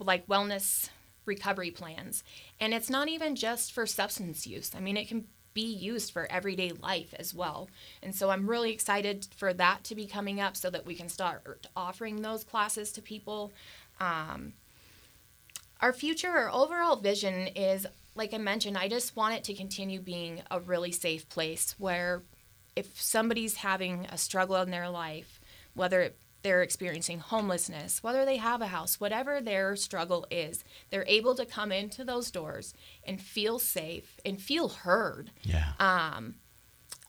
like 0.00 0.26
wellness 0.26 0.90
recovery 1.24 1.70
plans. 1.70 2.24
And 2.60 2.74
it's 2.74 2.90
not 2.90 3.08
even 3.08 3.34
just 3.36 3.72
for 3.72 3.86
substance 3.86 4.46
use. 4.46 4.70
I 4.76 4.80
mean, 4.80 4.98
it 4.98 5.08
can 5.08 5.28
be 5.54 5.62
used 5.62 6.12
for 6.12 6.30
everyday 6.30 6.70
life 6.70 7.14
as 7.18 7.34
well. 7.34 7.68
And 8.02 8.14
so 8.14 8.30
I'm 8.30 8.48
really 8.48 8.72
excited 8.72 9.26
for 9.36 9.52
that 9.54 9.84
to 9.84 9.94
be 9.94 10.06
coming 10.06 10.40
up 10.40 10.56
so 10.56 10.70
that 10.70 10.86
we 10.86 10.94
can 10.94 11.08
start 11.08 11.66
offering 11.76 12.22
those 12.22 12.44
classes 12.44 12.92
to 12.92 13.02
people. 13.02 13.52
Um, 14.00 14.52
our 15.80 15.92
future, 15.92 16.30
our 16.30 16.50
overall 16.50 16.96
vision 16.96 17.48
is, 17.48 17.86
like 18.14 18.34
I 18.34 18.38
mentioned, 18.38 18.76
I 18.76 18.88
just 18.88 19.16
want 19.16 19.34
it 19.34 19.44
to 19.44 19.54
continue 19.54 20.00
being 20.00 20.42
a 20.50 20.60
really 20.60 20.92
safe 20.92 21.28
place 21.28 21.74
where 21.78 22.22
if 22.76 23.00
somebody's 23.00 23.56
having 23.56 24.06
a 24.10 24.18
struggle 24.18 24.56
in 24.56 24.70
their 24.70 24.88
life, 24.88 25.40
whether 25.74 26.12
they're 26.42 26.62
experiencing 26.62 27.18
homelessness, 27.18 28.02
whether 28.02 28.24
they 28.24 28.36
have 28.36 28.62
a 28.62 28.68
house, 28.68 29.00
whatever 29.00 29.40
their 29.40 29.74
struggle 29.76 30.26
is, 30.30 30.62
they're 30.90 31.04
able 31.08 31.34
to 31.34 31.44
come 31.44 31.72
into 31.72 32.04
those 32.04 32.30
doors 32.30 32.74
and 33.04 33.20
feel 33.20 33.58
safe 33.58 34.20
and 34.24 34.40
feel 34.40 34.68
heard. 34.68 35.30
Yeah. 35.42 35.72
Um, 35.80 36.36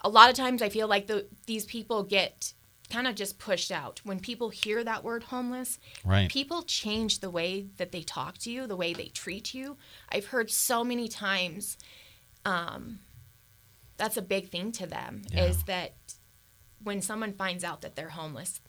a 0.04 0.10
lot 0.10 0.30
of 0.30 0.36
times 0.36 0.62
I 0.62 0.70
feel 0.70 0.88
like 0.88 1.08
the, 1.08 1.28
these 1.46 1.66
people 1.66 2.04
get 2.04 2.54
kind 2.90 3.06
of 3.08 3.14
just 3.14 3.38
pushed 3.38 3.72
out. 3.72 4.02
When 4.04 4.20
people 4.20 4.50
hear 4.50 4.84
that 4.84 5.04
word 5.04 5.26
homeless, 5.26 5.78
Right. 6.04 6.28
people 6.30 6.64
change 6.64 7.20
the 7.20 7.30
way 7.30 7.68
that 7.78 7.92
they 7.92 8.02
talk 8.02 8.40
to 8.40 8.52
you, 8.52 8.66
the 8.66 8.76
way 8.76 8.94
they 8.94 9.10
treat 9.10 9.54
you. 9.54 9.78
I've 10.12 10.26
heard 10.28 10.50
so 10.50 10.84
many 10.84 11.08
times 11.08 11.78
um, 12.46 12.98
that's 13.98 14.18
a 14.18 14.24
big 14.24 14.50
thing 14.50 14.72
to 14.72 14.88
them 14.88 15.22
Yeah. 15.32 15.46
is 15.46 15.64
that 15.66 15.94
when 16.82 17.02
someone 17.02 17.34
finds 17.34 17.64
out 17.64 17.82
that 17.82 17.96
they're 17.96 18.10
homeless, 18.10 18.60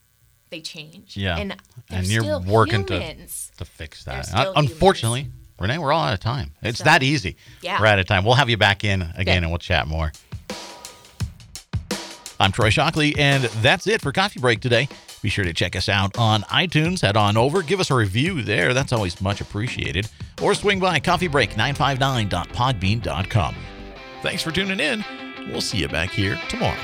they 0.50 0.60
change. 0.60 1.16
Yeah. 1.16 1.36
And, 1.38 1.56
And 1.90 2.06
you're 2.06 2.22
still 2.22 2.42
working 2.42 2.84
to- 2.86 3.00
humans. 3.00 3.50
to 3.58 3.64
fix 3.64 4.04
that. 4.04 4.32
Un- 4.34 4.46
uh, 4.48 4.52
Unfortunately, 4.56 5.28
Renee, 5.58 5.78
we're 5.78 5.92
all 5.92 6.04
out 6.04 6.14
of 6.14 6.20
time. 6.20 6.52
It's 6.62 6.78
So- 6.78 6.84
that 6.84 7.02
easy. 7.02 7.36
Yeah. 7.62 7.80
We're 7.80 7.86
out 7.86 7.98
of 7.98 8.06
time. 8.06 8.24
We'll 8.24 8.34
have 8.34 8.50
you 8.50 8.56
back 8.56 8.84
in 8.84 9.02
again 9.16 9.42
and 9.44 9.50
we'll 9.50 9.58
chat 9.58 9.86
more. 9.86 10.12
I'm 12.38 12.52
Troy 12.52 12.70
Shockley, 12.70 13.14
and 13.18 13.44
that's 13.60 13.86
it 13.86 14.00
for 14.00 14.12
Coffee 14.12 14.40
Break 14.40 14.60
today. 14.60 14.88
Be 15.20 15.28
sure 15.28 15.44
to 15.44 15.52
check 15.52 15.76
us 15.76 15.90
out 15.90 16.16
on 16.16 16.40
iTunes. 16.44 17.02
Head 17.02 17.14
on 17.14 17.36
over, 17.36 17.60
give 17.62 17.80
us 17.80 17.90
a 17.90 17.94
review 17.94 18.40
there. 18.40 18.72
That's 18.72 18.94
always 18.94 19.20
much 19.20 19.42
appreciated. 19.42 20.08
Or 20.40 20.54
swing 20.54 20.80
by 20.80 21.00
coffeebreak959.podbean.com. 21.00 23.56
Thanks 24.22 24.42
for 24.42 24.50
tuning 24.50 24.80
in. 24.80 25.04
We'll 25.50 25.60
see 25.60 25.76
you 25.78 25.88
back 25.88 26.08
here 26.10 26.40
tomorrow. 26.48 26.78